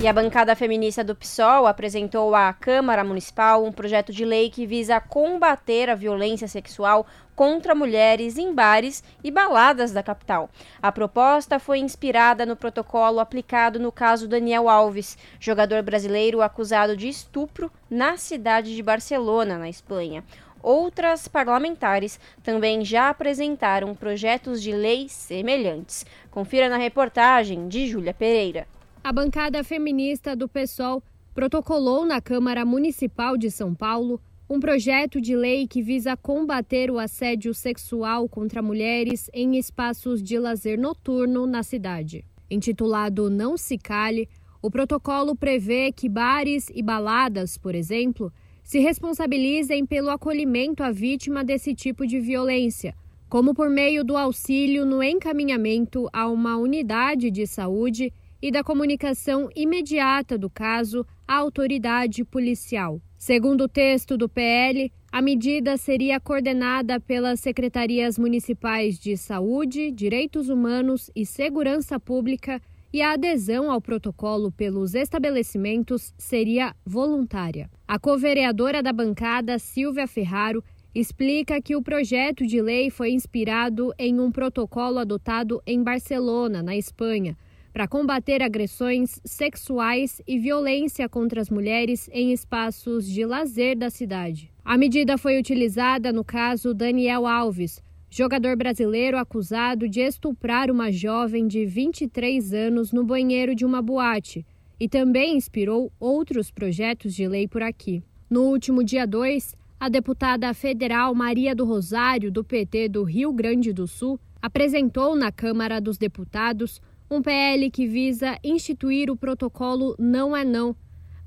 [0.01, 4.67] E a bancada feminista do PSOL apresentou à Câmara Municipal um projeto de lei que
[4.67, 10.49] visa combater a violência sexual contra mulheres em bares e baladas da capital.
[10.81, 17.07] A proposta foi inspirada no protocolo aplicado no caso Daniel Alves, jogador brasileiro acusado de
[17.07, 20.23] estupro na cidade de Barcelona, na Espanha.
[20.61, 26.05] Outras parlamentares também já apresentaram projetos de lei semelhantes.
[26.31, 28.67] Confira na reportagem de Júlia Pereira
[29.05, 30.99] a bancada feminista do PSOL
[31.31, 36.99] protocolou na Câmara Municipal de São Paulo um projeto de lei que visa combater o
[36.99, 42.23] assédio sexual contra mulheres em espaços de lazer noturno na cidade.
[42.49, 44.29] Intitulado Não Se Cale,
[44.61, 48.31] o protocolo prevê que bares e baladas, por exemplo,
[48.63, 52.95] se responsabilizem pelo acolhimento à vítima desse tipo de violência,
[53.27, 59.49] como por meio do auxílio no encaminhamento a uma unidade de saúde e da comunicação
[59.55, 63.01] imediata do caso à autoridade policial.
[63.25, 70.47] Segundo o texto do PL, a medida seria coordenada pelas secretarias municipais de Saúde, Direitos
[70.47, 72.61] Humanos e Segurança Pública
[72.93, 77.67] e a adesão ao protocolo pelos estabelecimentos seria voluntária.
[77.87, 80.63] A co-vereadora da bancada, Silvia Ferraro,
[80.93, 86.77] explica que o projeto de lei foi inspirado em um protocolo adotado em Barcelona, na
[86.77, 87.35] Espanha,
[87.75, 94.49] para combater agressões sexuais e violência contra as mulheres em espaços de lazer da cidade.
[94.63, 101.49] A medida foi utilizada no caso Daniel Alves, jogador brasileiro acusado de estuprar uma jovem
[101.49, 104.45] de 23 anos no banheiro de uma boate,
[104.79, 108.01] e também inspirou outros projetos de lei por aqui.
[108.29, 113.73] No último dia 2, a deputada federal Maria do Rosário, do PT do Rio Grande
[113.73, 116.79] do Sul, apresentou na Câmara dos Deputados
[117.09, 120.75] um PL que visa instituir o protocolo Não é Não,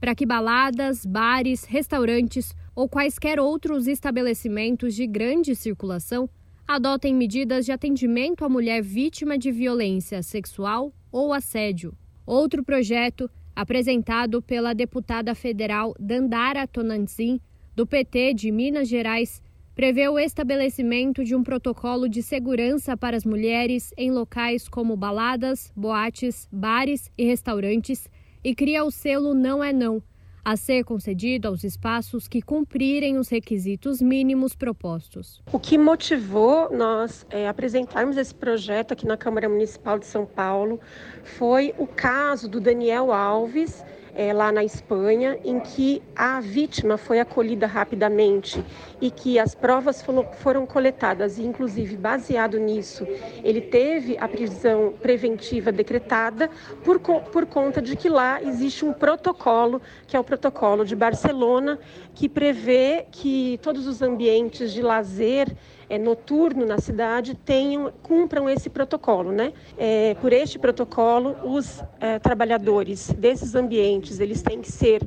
[0.01, 6.29] para que baladas, bares, restaurantes ou quaisquer outros estabelecimentos de grande circulação
[6.67, 11.97] adotem medidas de atendimento à mulher vítima de violência sexual ou assédio.
[12.27, 17.41] Outro projeto, apresentado pela deputada federal Dandara Tonantzin,
[17.75, 19.41] do PT de Minas Gerais,
[19.79, 25.73] prevê o estabelecimento de um protocolo de segurança para as mulheres em locais como baladas,
[25.77, 28.09] boates, bares e restaurantes
[28.43, 30.03] e cria o selo Não é Não,
[30.45, 35.41] a ser concedido aos espaços que cumprirem os requisitos mínimos propostos.
[35.53, 40.81] O que motivou nós é, apresentarmos esse projeto aqui na Câmara Municipal de São Paulo
[41.23, 43.85] foi o caso do Daniel Alves
[44.19, 48.61] é, lá na Espanha, em que a vítima foi acolhida rapidamente
[49.01, 50.05] e que as provas
[50.39, 53.07] foram coletadas, e inclusive baseado nisso,
[53.45, 56.51] ele teve a prisão preventiva decretada
[56.83, 61.79] por, por conta de que lá existe um protocolo, que é o protocolo de Barcelona,
[62.13, 65.55] que prevê que todos os ambientes de lazer
[65.89, 69.33] é, noturno na cidade tenham, cumpram esse protocolo.
[69.33, 69.53] Né?
[69.77, 75.03] É, por este protocolo, os é, trabalhadores desses ambientes eles têm que ser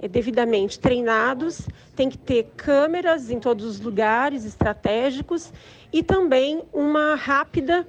[0.00, 5.52] é, devidamente treinados, tem que ter câmeras em todos os lugares estratégicos
[5.92, 7.86] e também uma rápida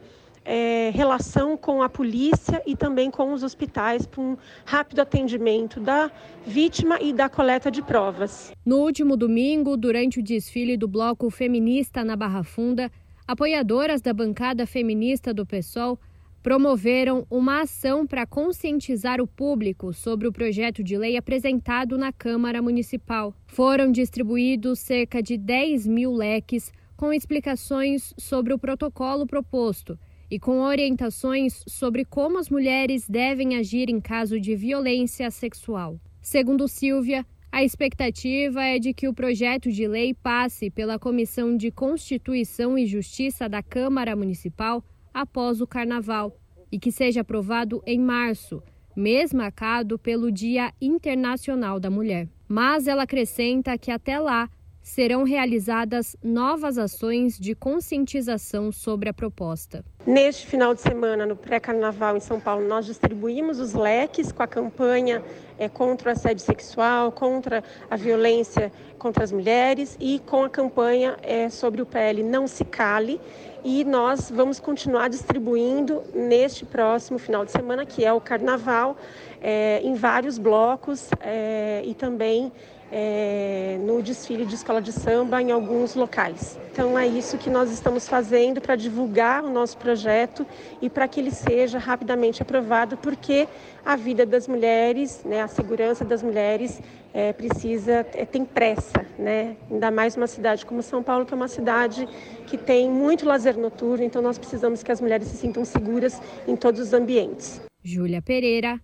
[0.48, 6.10] é, relação com a polícia e também com os hospitais para um rápido atendimento da
[6.45, 8.54] vítima e da coleta de provas.
[8.66, 12.89] No último domingo, durante o desfile do Bloco Feminista na Barra Funda,
[13.28, 16.00] apoiadoras da bancada feminista do PSOL
[16.41, 22.62] promoveram uma ação para conscientizar o público sobre o projeto de lei apresentado na Câmara
[22.62, 23.34] Municipal.
[23.48, 30.59] Foram distribuídos cerca de 10 mil leques com explicações sobre o protocolo proposto e com
[30.59, 35.99] orientações sobre como as mulheres devem agir em caso de violência sexual.
[36.21, 41.71] Segundo Silvia, a expectativa é de que o projeto de lei passe pela Comissão de
[41.71, 46.38] Constituição e Justiça da Câmara Municipal após o Carnaval
[46.71, 48.61] e que seja aprovado em março,
[48.95, 52.28] mês marcado pelo Dia Internacional da Mulher.
[52.47, 54.49] Mas ela acrescenta que até lá
[54.88, 59.84] serão realizadas novas ações de conscientização sobre a proposta.
[60.06, 64.48] Neste final de semana, no pré-carnaval em São Paulo, nós distribuímos os leques com a
[64.48, 65.22] campanha
[65.60, 71.18] é, contra o assédio sexual, contra a violência contra as mulheres e com a campanha
[71.22, 73.22] é, sobre o PL Não Se Cale.
[73.64, 78.98] E nós vamos continuar distribuindo neste próximo final de semana, que é o carnaval,
[79.42, 82.52] é, em vários blocos é, e também
[82.92, 86.60] é, no desfile de escola de samba em alguns locais.
[86.72, 90.46] Então é isso que nós estamos fazendo para divulgar o nosso projeto
[90.82, 93.48] e para que ele seja rapidamente aprovado, porque
[93.86, 96.82] a vida das mulheres, né, a segurança das mulheres
[97.14, 99.58] é, precisa, é, tem pressa, né?
[99.72, 102.08] ainda mais uma cidade como São Paulo, que é uma cidade
[102.46, 106.56] que tem muito lazer noturno, então nós precisamos que as mulheres se sintam seguras em
[106.56, 107.60] todos os ambientes.
[107.84, 108.80] Júlia Pereira,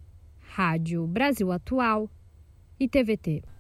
[0.56, 2.10] Rádio Brasil Atual
[2.80, 3.53] e TVT.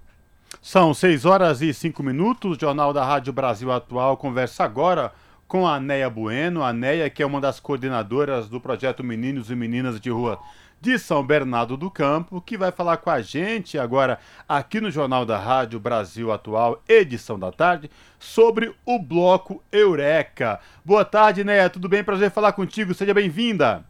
[0.64, 2.56] São 6 horas e 5 minutos.
[2.56, 5.12] O Jornal da Rádio Brasil Atual conversa agora
[5.46, 6.64] com a Neia Bueno.
[6.64, 10.40] A Neia, que é uma das coordenadoras do projeto Meninos e Meninas de Rua
[10.80, 15.26] de São Bernardo do Campo, que vai falar com a gente agora aqui no Jornal
[15.26, 20.62] da Rádio Brasil Atual, edição da tarde, sobre o bloco Eureka.
[20.86, 21.70] Boa tarde, Neia.
[21.70, 22.06] Tudo bem?
[22.06, 22.94] Prazer falar contigo.
[22.94, 23.84] Seja bem-vinda.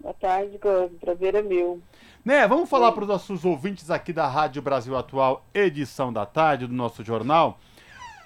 [0.00, 0.96] Boa tarde, Cláudio.
[0.98, 1.82] Prazer é meu.
[2.26, 6.66] Né, vamos falar para os nossos ouvintes aqui da Rádio Brasil Atual, edição da tarde
[6.66, 7.56] do nosso jornal,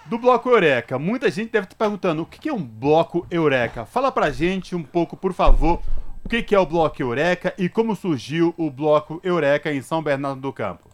[0.07, 0.99] do Bloco Eureka.
[0.99, 3.85] Muita gente deve estar perguntando o que é um Bloco Eureka.
[3.85, 5.83] Fala para gente um pouco, por favor,
[6.25, 10.41] o que é o Bloco Eureka e como surgiu o Bloco Eureka em São Bernardo
[10.41, 10.89] do Campo.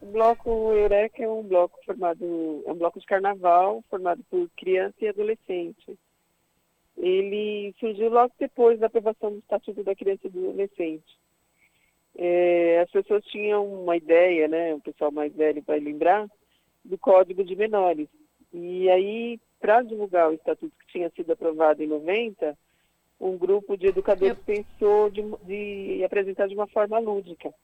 [0.00, 4.94] O Bloco Eureka é um bloco formado, é um bloco de carnaval formado por criança
[5.00, 5.98] e adolescente.
[6.96, 11.18] Ele surgiu logo depois da aprovação do Estatuto da Criança e do Adolescente
[12.18, 16.28] é, as pessoas tinham uma ideia, né, o pessoal mais velho vai lembrar,
[16.84, 18.08] do Código de Menores.
[18.52, 22.58] E aí, para divulgar o estatuto que tinha sido aprovado em 90,
[23.20, 24.44] um grupo de educadores Eu...
[24.44, 27.54] pensou de, de apresentar de uma forma lúdica.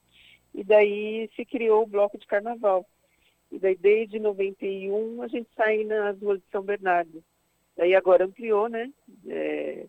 [0.55, 2.87] E daí se criou o bloco de carnaval.
[3.51, 7.25] E daí, desde 91, a gente sai nas ruas de São Bernardo.
[7.77, 8.93] Daí agora ampliou, né?
[9.27, 9.87] É,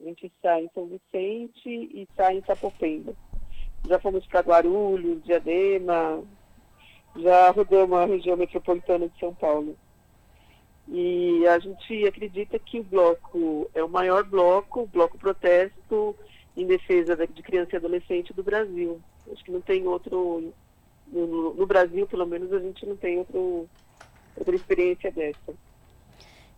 [0.00, 3.14] a gente sai em São Vicente e sai em Sapopemba
[3.86, 6.22] já fomos para Guarulhos, Diadema,
[7.16, 9.76] já rodamos a região metropolitana de São Paulo.
[10.88, 16.16] E a gente acredita que o bloco é o maior bloco, o bloco protesto
[16.56, 19.00] em defesa de criança e adolescente do Brasil.
[19.30, 20.52] Acho que não tem outro,
[21.06, 23.68] no, no Brasil pelo menos, a gente não tem outro,
[24.36, 25.54] outra experiência dessa.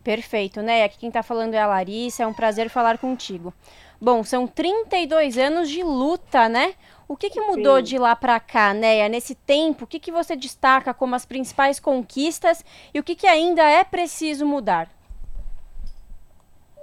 [0.03, 0.83] Perfeito, né?
[0.83, 3.53] Aqui quem está falando é a Larissa, é um prazer falar contigo.
[3.99, 6.73] Bom, são 32 anos de luta, né?
[7.11, 7.83] O que, que mudou Sim.
[7.83, 9.09] de lá para cá, Neia?
[9.09, 13.27] Nesse tempo, o que, que você destaca como as principais conquistas e o que, que
[13.27, 14.89] ainda é preciso mudar?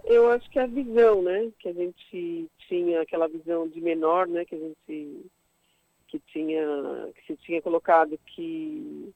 [0.05, 1.51] Eu acho que a visão, né?
[1.59, 4.45] Que a gente tinha aquela visão de menor, né?
[4.45, 5.31] Que a gente
[6.09, 6.62] que tinha
[7.14, 9.11] que se tinha colocado que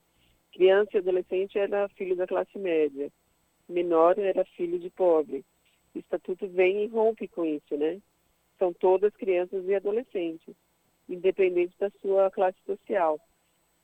[0.51, 3.11] criança e adolescente era filho da classe média,
[3.69, 5.45] menor era filho de pobre
[5.93, 8.01] o estatuto vem e rompe com isso, né?
[8.57, 10.55] São todas crianças e adolescentes,
[11.07, 13.19] independente da sua classe social.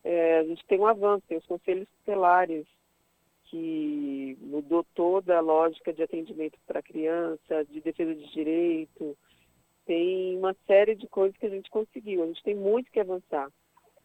[0.04, 2.66] É, a gente tem um avanço, tem os conselhos tutelares,
[3.46, 9.18] que mudou toda a lógica de atendimento para criança, de defesa de direito.
[9.86, 12.24] Tem uma série de coisas que a gente conseguiu.
[12.24, 13.52] A gente tem muito que avançar.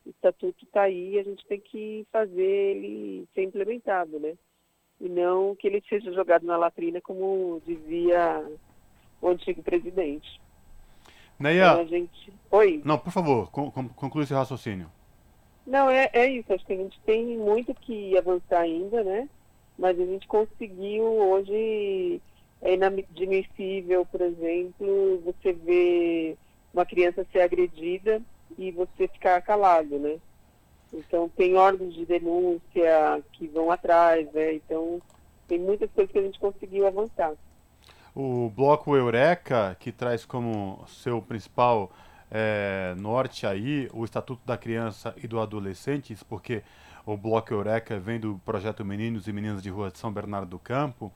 [0.05, 4.35] O estatuto está aí, a gente tem que fazer ele ser implementado, né?
[5.01, 8.45] e não que ele seja jogado na latrina, como dizia
[9.21, 10.41] o antigo presidente.
[11.39, 12.33] Neia, então, gente...
[12.51, 12.83] Oi?
[12.85, 14.91] Não, por favor, conclua esse raciocínio.
[15.67, 16.53] Não, é, é isso.
[16.53, 19.29] Acho que a gente tem muito que avançar ainda, né?
[19.79, 22.21] Mas a gente conseguiu hoje,
[22.63, 26.37] é inadmissível, por exemplo, você ver
[26.73, 28.23] uma criança ser agredida
[28.57, 30.19] e você ficar calado, né?
[30.93, 34.55] Então tem órgãos de denúncia que vão atrás, né?
[34.55, 35.03] Então
[35.49, 37.33] tem muitas coisas que a gente conseguiu avançar.
[38.15, 41.91] O bloco Eureka, que traz como seu principal
[42.31, 46.63] é, norte aí o Estatuto da Criança e do Adolescente, porque
[47.05, 50.59] o bloco Eureka vem do projeto Meninos e Meninas de Rua de São Bernardo do
[50.59, 51.13] Campo.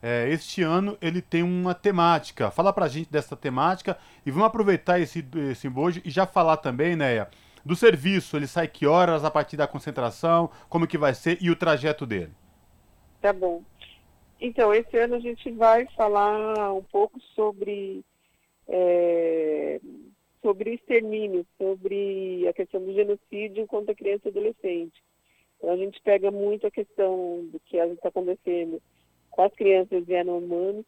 [0.00, 2.50] É, este ano ele tem uma temática.
[2.50, 6.94] Fala pra gente dessa temática e vamos aproveitar esse, esse bojo e já falar também,
[6.94, 7.28] Neia,
[7.64, 8.36] do serviço.
[8.36, 12.06] Ele sai que horas a partir da concentração, como que vai ser e o trajeto
[12.06, 12.32] dele.
[13.20, 13.62] Tá bom.
[14.40, 18.04] Então, esse ano a gente vai falar um pouco sobre,
[18.68, 19.80] é,
[20.42, 25.02] sobre extermínio, sobre a questão do genocídio contra criança e adolescente.
[25.56, 28.80] Então, a gente pega muito a questão do que está acontecendo
[29.30, 30.84] com as crianças e humanos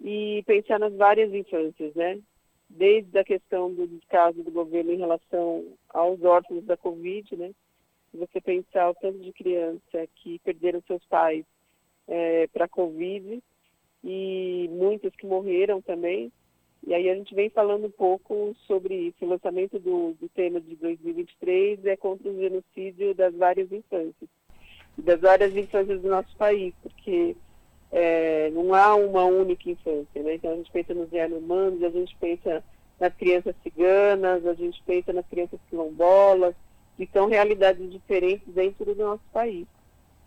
[0.00, 2.20] e pensar nas várias infâncias, né?
[2.68, 7.52] Desde a questão do descaso do governo em relação aos órfãos da Covid, né?
[8.14, 11.44] Você pensar o tanto de criança que perderam seus pais
[12.08, 13.42] é, para a Covid
[14.04, 16.30] e muitas que morreram também.
[16.86, 19.24] E aí a gente vem falando um pouco sobre isso.
[19.24, 24.30] O lançamento do, do tema de 2023 é contra o genocídio das várias infâncias,
[24.96, 27.36] das várias infâncias do nosso país, porque
[27.90, 30.22] é, não há uma única infância.
[30.22, 30.34] Né?
[30.34, 32.62] Então a gente pensa nos humanos, a gente pensa
[33.00, 36.54] nas crianças ciganas, a gente pensa nas crianças quilombolas,
[36.96, 39.66] que são realidades diferentes dentro do nosso país.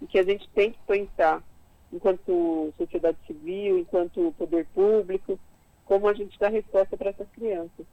[0.02, 1.42] E que a gente tem que pensar
[1.92, 5.40] enquanto sociedade civil, enquanto poder público,
[5.86, 7.86] como a gente dá resposta para essas crianças.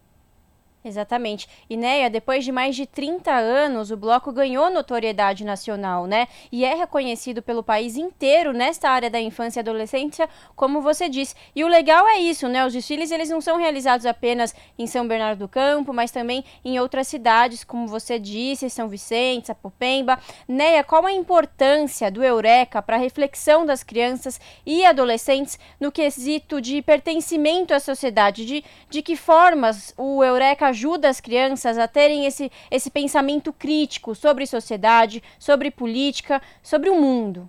[0.86, 1.48] Exatamente.
[1.68, 6.28] Inéia, depois de mais de 30 anos, o bloco ganhou notoriedade nacional, né?
[6.52, 11.34] E é reconhecido pelo país inteiro nesta área da infância e adolescência, como você disse.
[11.56, 12.64] E o legal é isso, né?
[12.64, 16.78] Os desfiles eles não são realizados apenas em São Bernardo do Campo, mas também em
[16.78, 20.20] outras cidades, como você disse, São Vicente, Sapopemba.
[20.46, 26.60] Neia, qual a importância do Eureka para a reflexão das crianças e adolescentes no quesito
[26.60, 28.46] de pertencimento à sociedade?
[28.46, 34.14] De, de que formas o Eureka ajuda as crianças a terem esse, esse pensamento crítico
[34.14, 37.48] sobre sociedade, sobre política, sobre o mundo?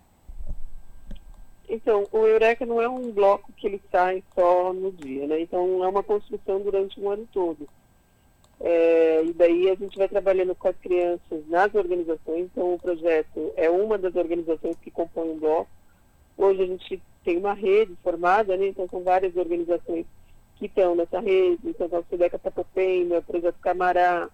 [1.70, 5.42] Então, o Eureka não é um bloco que ele sai só no dia, né?
[5.42, 7.68] Então, é uma construção durante um ano todo.
[8.62, 12.46] É, e daí a gente vai trabalhando com as crianças nas organizações.
[12.46, 15.70] Então, o projeto é uma das organizações que compõem o bloco.
[16.38, 18.68] Hoje a gente tem uma rede formada, né?
[18.68, 20.06] Então, são várias organizações
[20.58, 24.30] que estão nessa rede, então o SEDECA Tapopemba, Projeto Camará,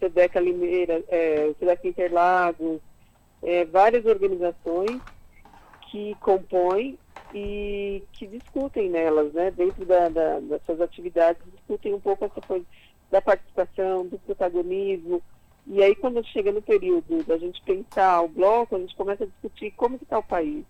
[0.00, 2.80] SEDECA Limeira, é, SEDECA Interlagos,
[3.42, 5.00] é, várias organizações
[5.90, 6.98] que compõem
[7.34, 12.40] e que discutem nelas, né, dentro da, da, das suas atividades, discutem um pouco essa
[12.40, 12.64] coisa
[13.10, 15.22] da participação, do protagonismo,
[15.66, 19.26] e aí quando chega no período da gente pensar o bloco, a gente começa a
[19.26, 20.64] discutir como que está o país,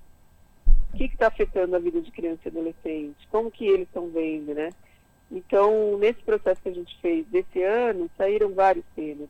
[0.93, 4.55] o que está afetando a vida de criança e adolescente, como que eles estão vendo,
[4.55, 4.71] né?
[5.31, 9.29] Então, nesse processo que a gente fez desse ano, saíram vários temas.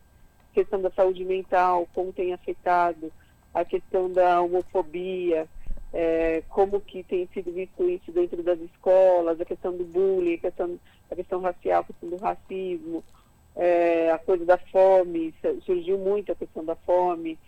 [0.51, 3.13] A questão da saúde mental, como tem afetado,
[3.53, 5.49] a questão da homofobia,
[5.93, 10.39] é, como que tem sido visto isso dentro das escolas, a questão do bullying, a
[10.39, 10.79] questão,
[11.11, 13.03] a questão racial, a questão do racismo,
[13.57, 15.35] é, a coisa da fome,
[15.65, 17.39] surgiu muito a questão da fome,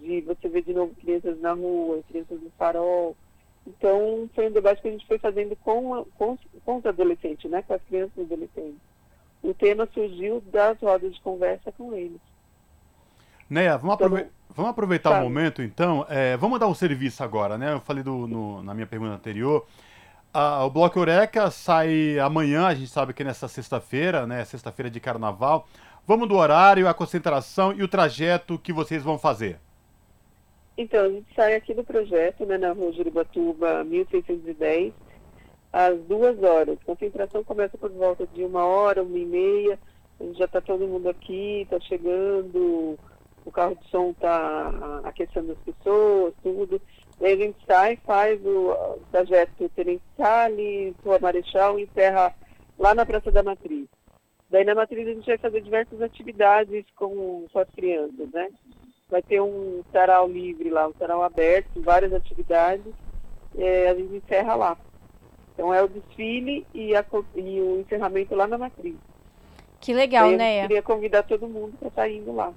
[0.00, 3.16] de você ver de novo crianças na rua, crianças no farol,
[3.66, 7.62] então, foi um debate que a gente foi fazendo com, com, com os adolescentes, né,
[7.62, 8.80] com as crianças e adolescentes.
[9.42, 12.20] O tema surgiu das rodas de conversa com eles.
[13.48, 15.20] Neia, vamos, então, aprove vamos aproveitar sabe.
[15.20, 16.06] o momento, então.
[16.08, 17.72] É, vamos dar o um serviço agora, né?
[17.72, 19.66] Eu falei do, no, na minha pergunta anterior.
[20.32, 24.44] Ah, o Bloco Eureka sai amanhã, a gente sabe que é nessa sexta-feira, né?
[24.44, 25.66] Sexta-feira de carnaval.
[26.06, 29.58] Vamos do horário, a concentração e o trajeto que vocês vão fazer.
[30.76, 34.92] Então, a gente sai aqui do projeto, né, na rua Juribatuba, 1610,
[35.72, 36.78] às duas horas.
[36.80, 39.78] A concentração começa por volta de uma hora, uma e meia.
[40.18, 42.98] A gente já está todo mundo aqui, está chegando,
[43.44, 46.80] o carro de som está aquecendo as pessoas, tudo.
[47.20, 50.02] Aí a gente sai, faz o, trajeto Tenente
[51.04, 52.34] Rua Marechal e encerra
[52.78, 53.86] lá na Praça da Matriz.
[54.50, 58.48] Daí na Matriz a gente vai fazer diversas atividades com, com as crianças, né?
[59.10, 62.92] Vai ter um sarau livre lá, um sarau aberto, várias atividades,
[63.56, 64.76] é, a gente encerra lá.
[65.52, 67.04] Então é o desfile e, a,
[67.36, 68.96] e o encerramento lá na matriz.
[69.80, 70.62] Que legal, né?
[70.62, 72.52] queria convidar todo mundo para estar tá indo lá.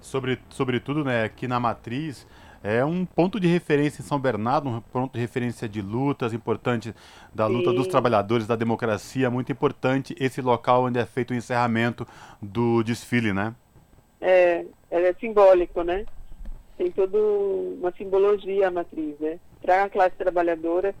[0.00, 2.26] Sobre, sobretudo, né, aqui na Matriz,
[2.64, 6.94] é um ponto de referência em São Bernardo, um ponto de referência de lutas importante
[7.34, 7.76] da luta Sim.
[7.76, 12.06] dos trabalhadores, da democracia, muito importante esse local onde é feito o encerramento
[12.40, 13.54] do desfile, né?
[14.18, 16.04] É, é simbólico, né?
[16.76, 19.38] Tem toda uma simbologia a matriz, né?
[19.60, 20.94] Para a classe trabalhadora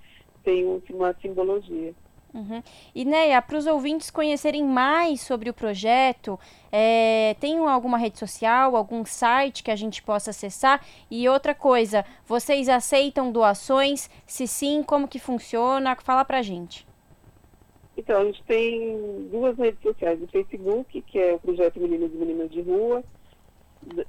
[0.44, 1.94] tem uma simbologia.
[2.32, 2.62] Uhum.
[2.94, 6.38] E Neia, para os ouvintes conhecerem mais sobre o projeto,
[6.70, 10.84] é, tem alguma rede social, algum site que a gente possa acessar?
[11.10, 14.08] E outra coisa, vocês aceitam doações?
[14.26, 15.96] Se sim, como que funciona?
[15.96, 16.86] Fala para a gente.
[17.96, 22.16] Então, a gente tem duas redes sociais, o Facebook, que é o Projeto Meninos e
[22.16, 23.02] Meninas de Rua,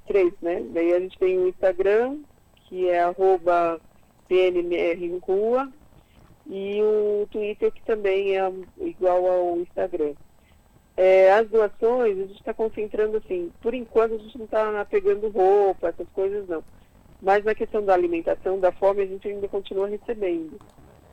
[0.08, 0.64] três, né?
[0.74, 2.20] Daí a gente tem o Instagram,
[2.68, 3.80] que é arroba
[4.28, 5.72] PNMR Rua,
[6.48, 10.14] e o Twitter, que também é igual ao Instagram.
[10.98, 15.30] É, as doações, a gente está concentrando assim, por enquanto a gente não está pegando
[15.30, 16.64] roupa, essas coisas não.
[17.22, 20.60] Mas na questão da alimentação, da fome, a gente ainda continua recebendo.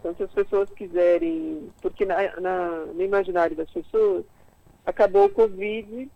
[0.01, 4.25] Então, se as pessoas quiserem, porque na, na, no imaginário das pessoas,
[4.87, 6.09] acabou o Covid,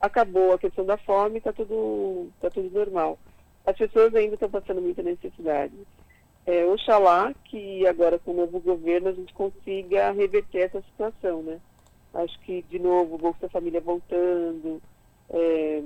[0.00, 3.18] acabou a questão da fome, está tudo, tá tudo normal.
[3.66, 5.74] As pessoas ainda estão passando muita necessidade.
[6.46, 11.60] É, oxalá que agora com o novo governo a gente consiga reverter essa situação, né?
[12.14, 14.80] Acho que, de novo, o Bolsa Família voltando,
[15.28, 15.82] é,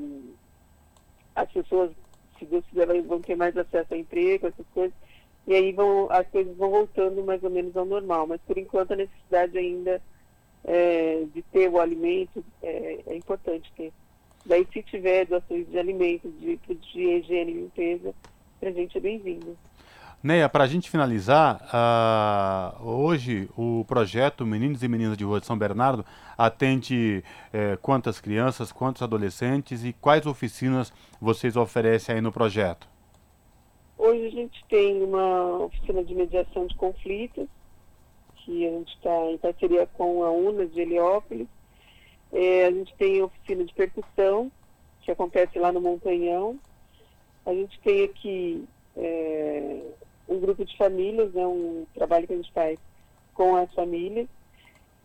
[1.35, 1.91] as pessoas,
[2.39, 4.95] se Deus quiser, vão ter mais acesso a emprego, essas coisas,
[5.47, 8.29] e aí vão, as coisas vão voltando mais ou menos ao normal.
[8.29, 10.01] Mas, por enquanto, a necessidade ainda
[10.65, 13.93] é, de ter o alimento é, é, importante ter.
[14.45, 18.15] Daí, se tiver doações de alimentos, de, de higiene e limpeza,
[18.59, 19.57] para a gente é bem-vindo.
[20.23, 21.61] Neia, para a gente finalizar,
[22.81, 26.05] uh, hoje o projeto Meninos e Meninas de Rua de São Bernardo
[26.39, 32.89] atende eh, quantas crianças, quantos adolescentes e quais oficinas vocês oferecem aí no projeto?
[33.99, 37.47] Hoje a gente tem uma oficina de mediação de conflitos,
[38.45, 41.49] que a gente está em parceria com a UNA de Heliópolis.
[42.33, 44.51] É, a gente tem oficina de percussão,
[45.03, 46.59] que acontece lá no Montanhão.
[47.45, 48.65] A gente tem aqui
[48.97, 49.81] é,
[50.29, 52.79] um grupo de famílias, né, um trabalho que a gente faz
[53.35, 54.29] com as famílias.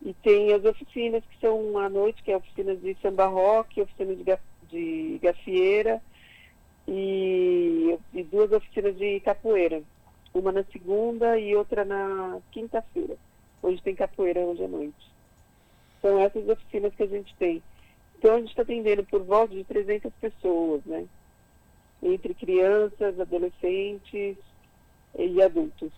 [0.04, 3.82] E tem as oficinas que são à noite, que é a oficina de samba rock,
[3.82, 4.24] oficina de,
[4.70, 6.02] de gafieira
[6.88, 9.82] e, e duas oficinas de capoeira.
[10.38, 13.18] Uma na segunda e outra na quinta-feira.
[13.62, 15.12] Hoje tem capoeira hoje à noite.
[16.00, 17.62] São essas oficinas que a gente tem.
[18.20, 21.06] Então a gente está atendendo por volta de 300 pessoas, né?
[22.04, 24.38] Entre crianças, adolescentes,
[25.18, 25.92] e adultos.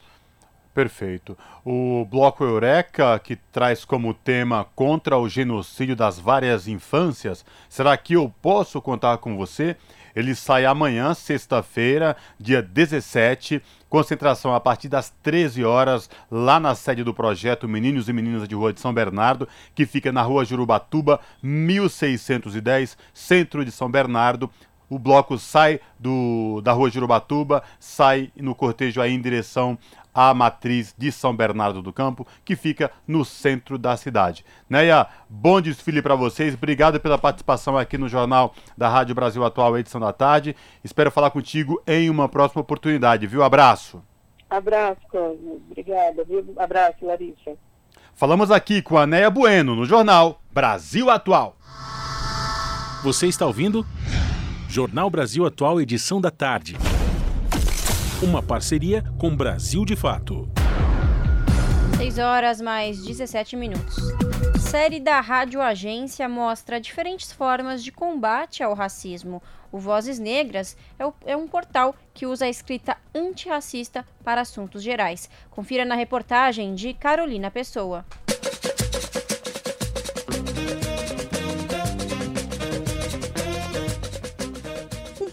[0.74, 1.38] Perfeito.
[1.66, 8.14] O Bloco Eureka, que traz como tema contra o genocídio das várias infâncias, será que
[8.14, 9.76] eu posso contar com você?
[10.16, 17.04] Ele sai amanhã, sexta-feira, dia 17, concentração a partir das 13 horas, lá na sede
[17.04, 21.20] do projeto Meninos e Meninas de Rua de São Bernardo, que fica na rua Jurubatuba,
[21.42, 24.50] 1610, centro de São Bernardo.
[24.90, 29.78] O bloco sai do, da rua Jurubatuba, sai no cortejo aí em direção
[30.14, 34.46] à matriz de São Bernardo do Campo, que fica no centro da cidade.
[34.70, 36.54] Neia, bom desfile para vocês.
[36.54, 40.56] Obrigado pela participação aqui no Jornal da Rádio Brasil Atual, edição da tarde.
[40.84, 43.44] Espero falar contigo em uma próxima oportunidade, viu?
[43.44, 44.04] Abraço.
[44.50, 45.62] Abraço, Cosmo.
[45.70, 46.54] Obrigada, viu?
[46.58, 47.56] Abraço, Larissa.
[48.14, 51.56] Falamos aqui com a Neia Bueno no Jornal Brasil Atual.
[53.04, 53.86] Você está ouvindo?
[54.68, 56.78] Jornal Brasil Atual, edição da tarde.
[58.22, 60.50] Uma parceria com Brasil de Fato.
[61.96, 63.96] 6 horas mais 17 minutos.
[64.60, 69.42] Série da Rádio Agência mostra diferentes formas de combate ao racismo.
[69.72, 75.30] O Vozes Negras é, é um portal que usa a escrita antirracista para assuntos gerais.
[75.50, 78.06] Confira na reportagem de Carolina Pessoa.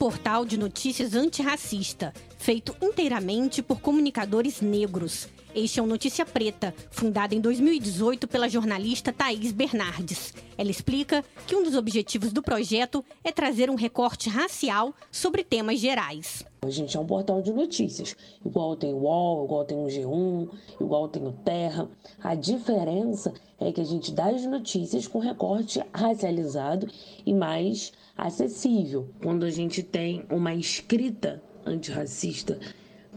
[0.07, 5.27] Portal de notícias antirracista, feito inteiramente por comunicadores negros.
[5.53, 10.33] Este é o Notícia Preta, fundado em 2018 pela jornalista Thaís Bernardes.
[10.57, 15.81] Ela explica que um dos objetivos do projeto é trazer um recorte racial sobre temas
[15.81, 16.45] gerais.
[16.62, 18.15] A gente é um portal de notícias,
[18.45, 20.49] igual tem o UOL, igual tem o G1,
[20.81, 21.89] igual tem o Terra.
[22.23, 26.87] A diferença é que a gente dá as notícias com recorte racializado
[27.24, 29.09] e mais acessível.
[29.22, 32.59] Quando a gente tem uma escrita antirracista,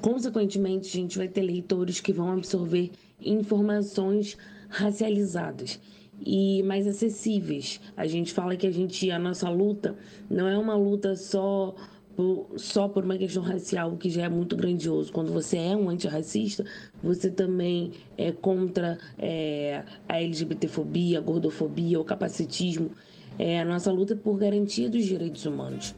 [0.02, 4.38] consequentemente a gente vai ter leitores que vão absorver informações
[4.70, 5.80] racializadas.
[6.22, 7.80] e mais acessíveis.
[7.96, 9.96] A gente fala que a gente a nossa luta
[10.30, 11.74] não é uma luta só
[12.20, 15.14] por, só por uma questão racial, que já é muito grandioso.
[15.14, 16.66] Quando você é um antirracista,
[17.02, 22.92] você também é contra é, a LGBTfobia, a gordofobia, o capacitismo.
[23.40, 25.96] É a nossa luta por garantia dos direitos humanos.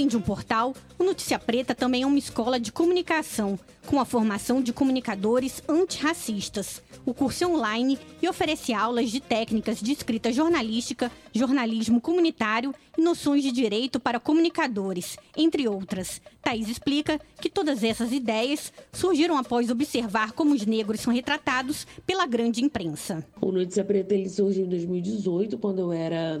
[0.00, 4.06] Além de um portal, o Notícia Preta também é uma escola de comunicação, com a
[4.06, 6.82] formação de comunicadores antirracistas.
[7.04, 13.02] O curso é online e oferece aulas de técnicas de escrita jornalística, jornalismo comunitário e
[13.02, 16.18] noções de direito para comunicadores, entre outras.
[16.40, 22.24] Thaís explica que todas essas ideias surgiram após observar como os negros são retratados pela
[22.24, 23.22] grande imprensa.
[23.38, 26.40] O Notícia Preta ele surgiu em 2018, quando eu era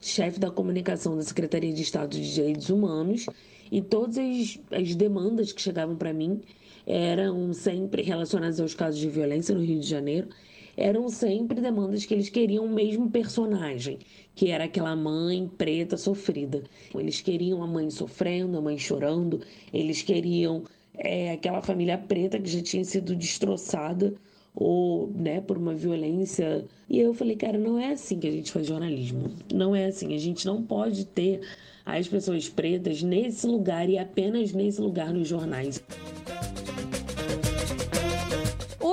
[0.00, 3.26] chefe da comunicação da Secretaria de Estado de Direitos Humanos,
[3.70, 6.40] e todas as, as demandas que chegavam para mim
[6.86, 10.28] eram sempre relacionadas aos casos de violência no Rio de Janeiro,
[10.76, 13.98] eram sempre demandas que eles queriam o mesmo personagem,
[14.34, 16.62] que era aquela mãe preta sofrida.
[16.94, 19.40] Eles queriam a mãe sofrendo, a mãe chorando,
[19.72, 24.14] eles queriam é, aquela família preta que já tinha sido destroçada
[24.54, 26.64] ou né, por uma violência.
[26.88, 29.30] E eu falei, cara, não é assim que a gente faz jornalismo.
[29.52, 30.14] Não é assim.
[30.14, 31.40] A gente não pode ter
[31.84, 35.82] as pessoas pretas nesse lugar e apenas nesse lugar nos jornais.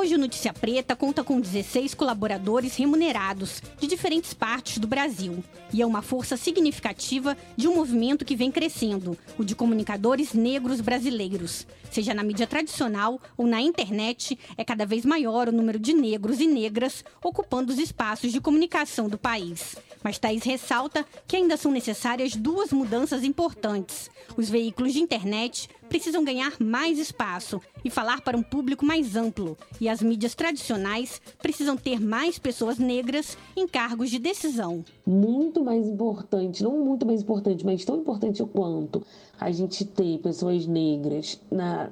[0.07, 5.43] Hoje o Notícia Preta conta com 16 colaboradores remunerados de diferentes partes do Brasil
[5.73, 10.79] e é uma força significativa de um movimento que vem crescendo, o de comunicadores negros
[10.79, 11.67] brasileiros.
[11.91, 16.39] Seja na mídia tradicional ou na internet, é cada vez maior o número de negros
[16.39, 19.75] e negras ocupando os espaços de comunicação do país.
[20.01, 24.09] Mas Thaís ressalta que ainda são necessárias duas mudanças importantes.
[24.35, 29.57] Os veículos de internet precisam ganhar mais espaço e falar para um público mais amplo,
[29.79, 34.83] e as mídias tradicionais precisam ter mais pessoas negras em cargos de decisão.
[35.05, 39.03] Muito mais importante, não muito mais importante, mas tão importante quanto
[39.39, 41.89] a gente ter pessoas negras na,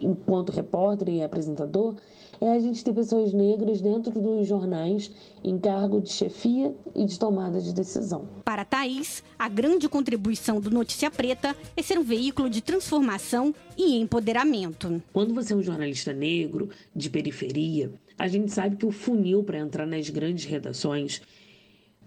[0.00, 1.96] enquanto repórter e apresentador,
[2.40, 5.10] é a gente ter pessoas negras dentro dos jornais
[5.42, 8.28] em cargo de chefia e de tomada de decisão.
[8.44, 13.98] Para Thaís, a grande contribuição do Notícia Preta é ser um veículo de transformação e
[13.98, 15.02] empoderamento.
[15.12, 19.58] Quando você é um jornalista negro de periferia, a gente sabe que o funil para
[19.58, 21.22] entrar nas grandes redações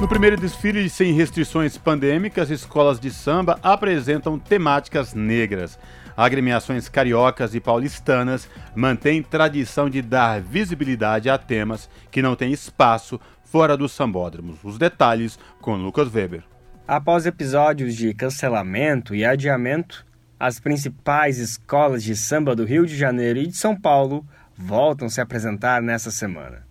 [0.00, 5.78] No primeiro desfile sem restrições pandêmicas, escolas de samba apresentam temáticas negras.
[6.16, 13.20] Agremiações cariocas e paulistanas mantêm tradição de dar visibilidade a temas que não têm espaço
[13.44, 14.56] fora dos sambódromos.
[14.64, 16.44] Os detalhes com Lucas Weber.
[16.88, 20.06] Após episódios de cancelamento e adiamento,
[20.40, 24.26] as principais escolas de samba do Rio de Janeiro e de São Paulo
[24.56, 26.63] voltam a se apresentar nesta semana.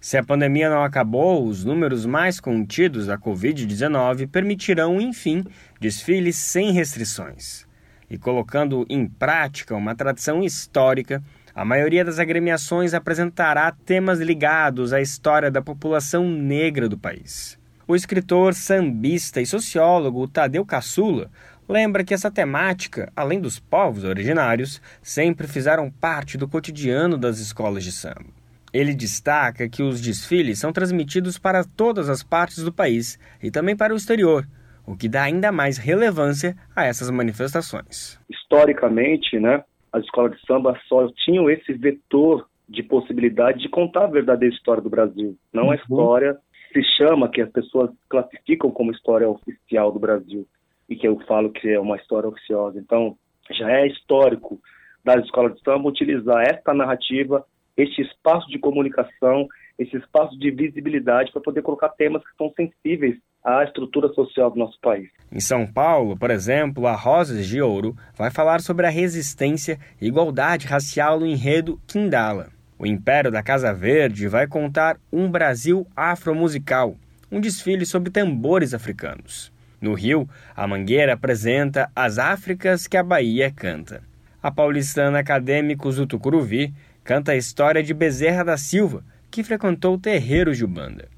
[0.00, 5.44] Se a pandemia não acabou, os números mais contidos da Covid-19 permitirão, enfim,
[5.78, 7.66] desfiles sem restrições.
[8.08, 11.22] E colocando em prática uma tradição histórica,
[11.54, 17.58] a maioria das agremiações apresentará temas ligados à história da população negra do país.
[17.86, 21.30] O escritor, sambista e sociólogo Tadeu Caçula
[21.68, 27.84] lembra que essa temática, além dos povos originários, sempre fizeram parte do cotidiano das escolas
[27.84, 28.39] de samba.
[28.72, 33.76] Ele destaca que os desfiles são transmitidos para todas as partes do país e também
[33.76, 34.46] para o exterior,
[34.86, 38.18] o que dá ainda mais relevância a essas manifestações.
[38.28, 44.10] Historicamente, né, as escolas de samba só tinham esse vetor de possibilidade de contar a
[44.10, 45.70] verdadeira história do Brasil, não uhum.
[45.72, 46.38] a história
[46.72, 50.46] se chama que as pessoas classificam como história oficial do Brasil
[50.88, 52.78] e que eu falo que é uma história oficiosa.
[52.78, 53.16] Então,
[53.50, 54.60] já é histórico
[55.04, 57.44] das escolas de samba utilizar esta narrativa,
[57.82, 59.48] este espaço de comunicação,
[59.78, 64.58] esse espaço de visibilidade para poder colocar temas que são sensíveis à estrutura social do
[64.58, 65.08] nosso país.
[65.32, 70.06] Em São Paulo, por exemplo, a Rosas de Ouro vai falar sobre a resistência e
[70.06, 72.48] igualdade racial no enredo Quindala.
[72.78, 76.96] O Império da Casa Verde vai contar um Brasil afromusical,
[77.32, 79.52] um desfile sobre tambores africanos.
[79.80, 84.02] No Rio, a Mangueira apresenta as Áfricas que a Bahia canta.
[84.42, 86.72] A paulistana Acadêmicos do Tucuruvi
[87.10, 91.08] canta a história de Bezerra da Silva, que frequentou terreiros de Ubanda.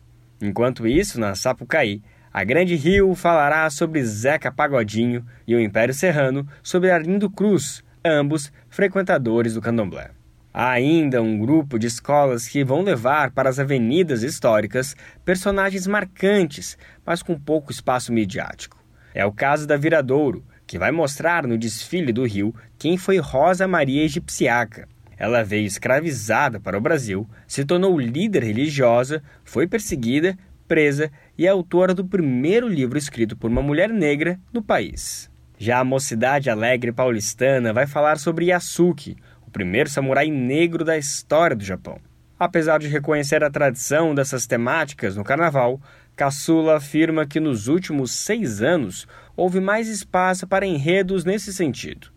[0.41, 2.01] Enquanto isso, na Sapucaí,
[2.33, 8.51] a Grande Rio falará sobre Zeca Pagodinho e o Império Serrano sobre Arlindo Cruz, ambos
[8.71, 10.13] frequentadores do candomblé.
[10.51, 14.97] Há ainda um grupo de escolas que vão levar para as avenidas históricas
[15.27, 18.83] personagens marcantes, mas com pouco espaço midiático.
[19.13, 23.69] É o caso da Viradouro, que vai mostrar no desfile do Rio quem foi Rosa
[23.69, 24.89] Maria Egipciaca,
[25.23, 30.37] ela veio escravizada para o Brasil, se tornou líder religiosa, foi perseguida,
[30.67, 35.31] presa e é autora do primeiro livro escrito por uma mulher negra no país.
[35.57, 39.17] Já a Mocidade Alegre paulistana vai falar sobre Yasuki,
[39.47, 42.01] o primeiro samurai negro da história do Japão.
[42.37, 45.81] Apesar de reconhecer a tradição dessas temáticas no carnaval,
[46.17, 52.12] Caçula afirma que nos últimos seis anos houve mais espaço para enredos nesse sentido.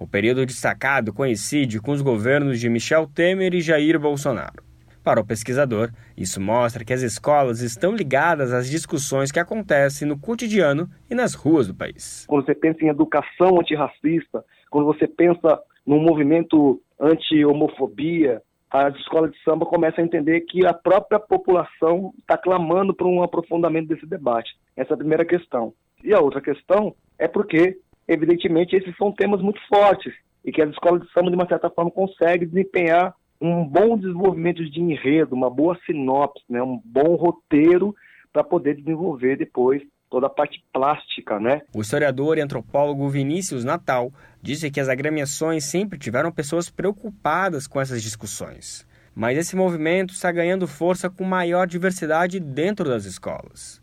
[0.00, 4.64] O período destacado coincide com os governos de Michel Temer e Jair Bolsonaro.
[5.04, 10.18] Para o pesquisador, isso mostra que as escolas estão ligadas às discussões que acontecem no
[10.18, 12.24] cotidiano e nas ruas do país.
[12.26, 18.40] Quando você pensa em educação antirracista, quando você pensa num movimento anti-homofobia,
[18.70, 23.22] as escolas de samba começam a entender que a própria população está clamando por um
[23.22, 24.50] aprofundamento desse debate.
[24.74, 25.74] Essa é a primeira questão.
[26.02, 27.76] E a outra questão é porque
[28.10, 30.12] evidentemente esses são temas muito fortes
[30.44, 34.68] e que as escolas de samba, de uma certa forma, conseguem desempenhar um bom desenvolvimento
[34.68, 37.94] de enredo, uma boa sinopse, né, um bom roteiro
[38.32, 41.62] para poder desenvolver depois toda a parte plástica, né?
[41.72, 44.12] O historiador e antropólogo Vinícius Natal
[44.42, 48.86] disse que as agremiações sempre tiveram pessoas preocupadas com essas discussões.
[49.14, 53.79] Mas esse movimento está ganhando força com maior diversidade dentro das escolas.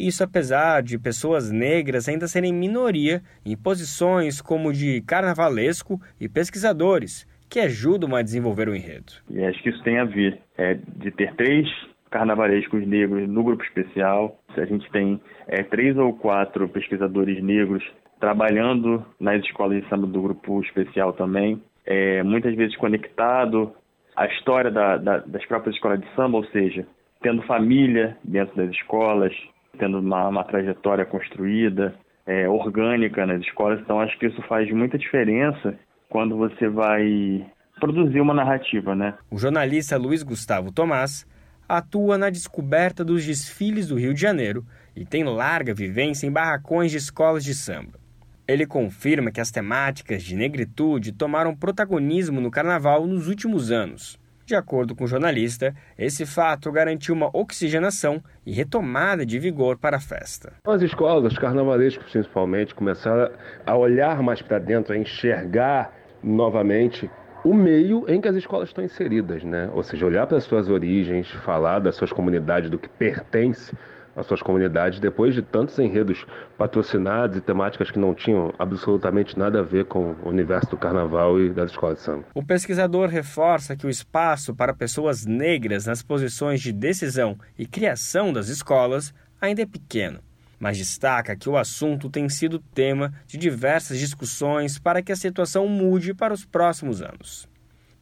[0.00, 7.28] Isso apesar de pessoas negras ainda serem minoria em posições como de carnavalesco e pesquisadores,
[7.50, 9.12] que ajudam a desenvolver o enredo.
[9.28, 11.68] E acho que isso tem a ver é, de ter três
[12.10, 14.40] carnavalescos negros no grupo especial.
[14.56, 17.84] A gente tem é, três ou quatro pesquisadores negros
[18.18, 23.70] trabalhando nas escolas de samba do grupo especial também, é, muitas vezes conectado
[24.16, 26.86] à história da, da, das próprias escolas de samba, ou seja,
[27.20, 29.34] tendo família dentro das escolas,
[29.78, 31.94] tendo uma, uma trajetória construída,
[32.26, 33.80] é, orgânica nas escolas.
[33.80, 35.74] Então, acho que isso faz muita diferença
[36.08, 37.46] quando você vai
[37.78, 39.14] produzir uma narrativa, né?
[39.30, 41.26] O jornalista Luiz Gustavo Tomás
[41.68, 44.64] atua na descoberta dos desfiles do Rio de Janeiro
[44.94, 47.98] e tem larga vivência em barracões de escolas de samba.
[48.46, 54.18] Ele confirma que as temáticas de negritude tomaram protagonismo no carnaval nos últimos anos.
[54.50, 59.98] De acordo com o jornalista, esse fato garantiu uma oxigenação e retomada de vigor para
[59.98, 60.54] a festa.
[60.66, 63.30] As escolas, os carnavalescos principalmente, começaram
[63.64, 67.08] a olhar mais para dentro, a enxergar novamente
[67.44, 69.70] o meio em que as escolas estão inseridas, né?
[69.72, 73.72] Ou seja, olhar para as suas origens, falar das suas comunidades, do que pertence
[74.16, 76.26] as suas comunidades depois de tantos enredos
[76.58, 81.40] patrocinados e temáticas que não tinham absolutamente nada a ver com o universo do carnaval
[81.40, 82.24] e das escolas de samba.
[82.34, 88.32] O pesquisador reforça que o espaço para pessoas negras nas posições de decisão e criação
[88.32, 90.20] das escolas ainda é pequeno
[90.60, 95.66] mas destaca que o assunto tem sido tema de diversas discussões para que a situação
[95.66, 97.48] mude para os próximos anos.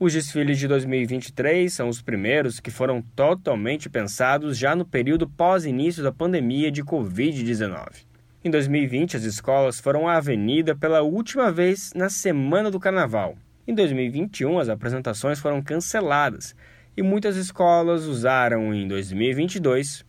[0.01, 6.05] Os desfiles de 2023 são os primeiros que foram totalmente pensados já no período pós-início
[6.05, 8.07] da pandemia de Covid-19.
[8.45, 13.37] Em 2020, as escolas foram à avenida pela última vez na semana do carnaval.
[13.67, 16.55] Em 2021, as apresentações foram canceladas
[16.97, 20.05] e muitas escolas usaram em 2022,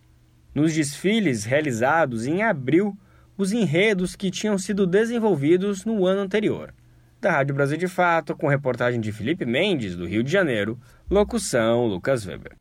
[0.54, 2.96] nos desfiles realizados em abril,
[3.36, 6.76] os enredos que tinham sido desenvolvidos no ano anterior
[7.22, 10.80] da Rádio Brasil de Fato, com reportagem de Felipe Mendes, do Rio de Janeiro,
[11.10, 12.56] locução Lucas Weber.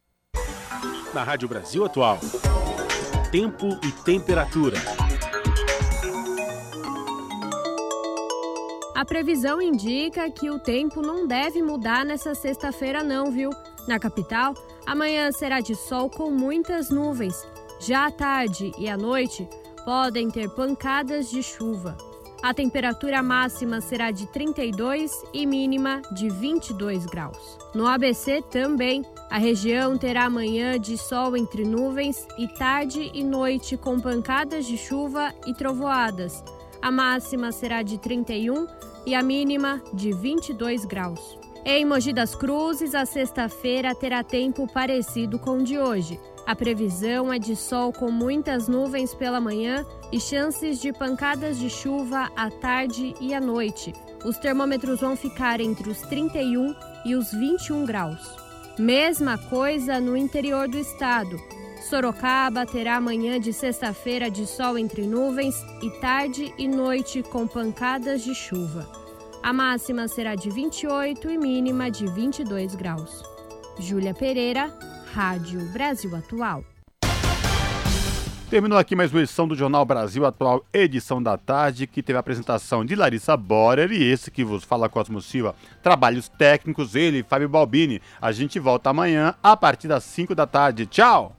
[1.14, 2.18] Na Rádio Brasil Atual,
[3.30, 4.76] tempo e temperatura.
[8.96, 13.50] A previsão indica que o tempo não deve mudar nessa sexta-feira, não, viu?
[13.86, 14.54] Na capital,
[14.84, 17.46] amanhã será de sol com muitas nuvens.
[17.80, 19.48] Já à tarde e à noite,
[19.84, 21.96] podem ter pancadas de chuva.
[22.40, 27.58] A temperatura máxima será de 32 e mínima de 22 graus.
[27.74, 33.76] No ABC também, a região terá amanhã de sol entre nuvens e tarde e noite
[33.76, 36.44] com pancadas de chuva e trovoadas.
[36.80, 38.68] A máxima será de 31
[39.04, 41.36] e a mínima de 22 graus.
[41.64, 46.20] Em Mogi das Cruzes, a sexta-feira terá tempo parecido com o de hoje.
[46.48, 51.68] A previsão é de sol com muitas nuvens pela manhã e chances de pancadas de
[51.68, 53.92] chuva à tarde e à noite.
[54.24, 58.34] Os termômetros vão ficar entre os 31 e os 21 graus.
[58.78, 61.38] Mesma coisa no interior do estado.
[61.82, 68.24] Sorocaba terá amanhã de sexta-feira de sol entre nuvens e tarde e noite com pancadas
[68.24, 68.90] de chuva.
[69.42, 73.22] A máxima será de 28 e mínima de 22 graus.
[73.78, 74.72] Júlia Pereira,
[75.14, 76.64] Rádio Brasil Atual.
[78.50, 82.20] Terminou aqui mais uma edição do Jornal Brasil Atual, edição da tarde, que teve a
[82.20, 85.54] apresentação de Larissa Borer e esse que vos fala Cosmo Silva.
[85.82, 88.00] Trabalhos técnicos, ele, Fábio Balbini.
[88.20, 90.86] A gente volta amanhã a partir das 5 da tarde.
[90.86, 91.36] Tchau!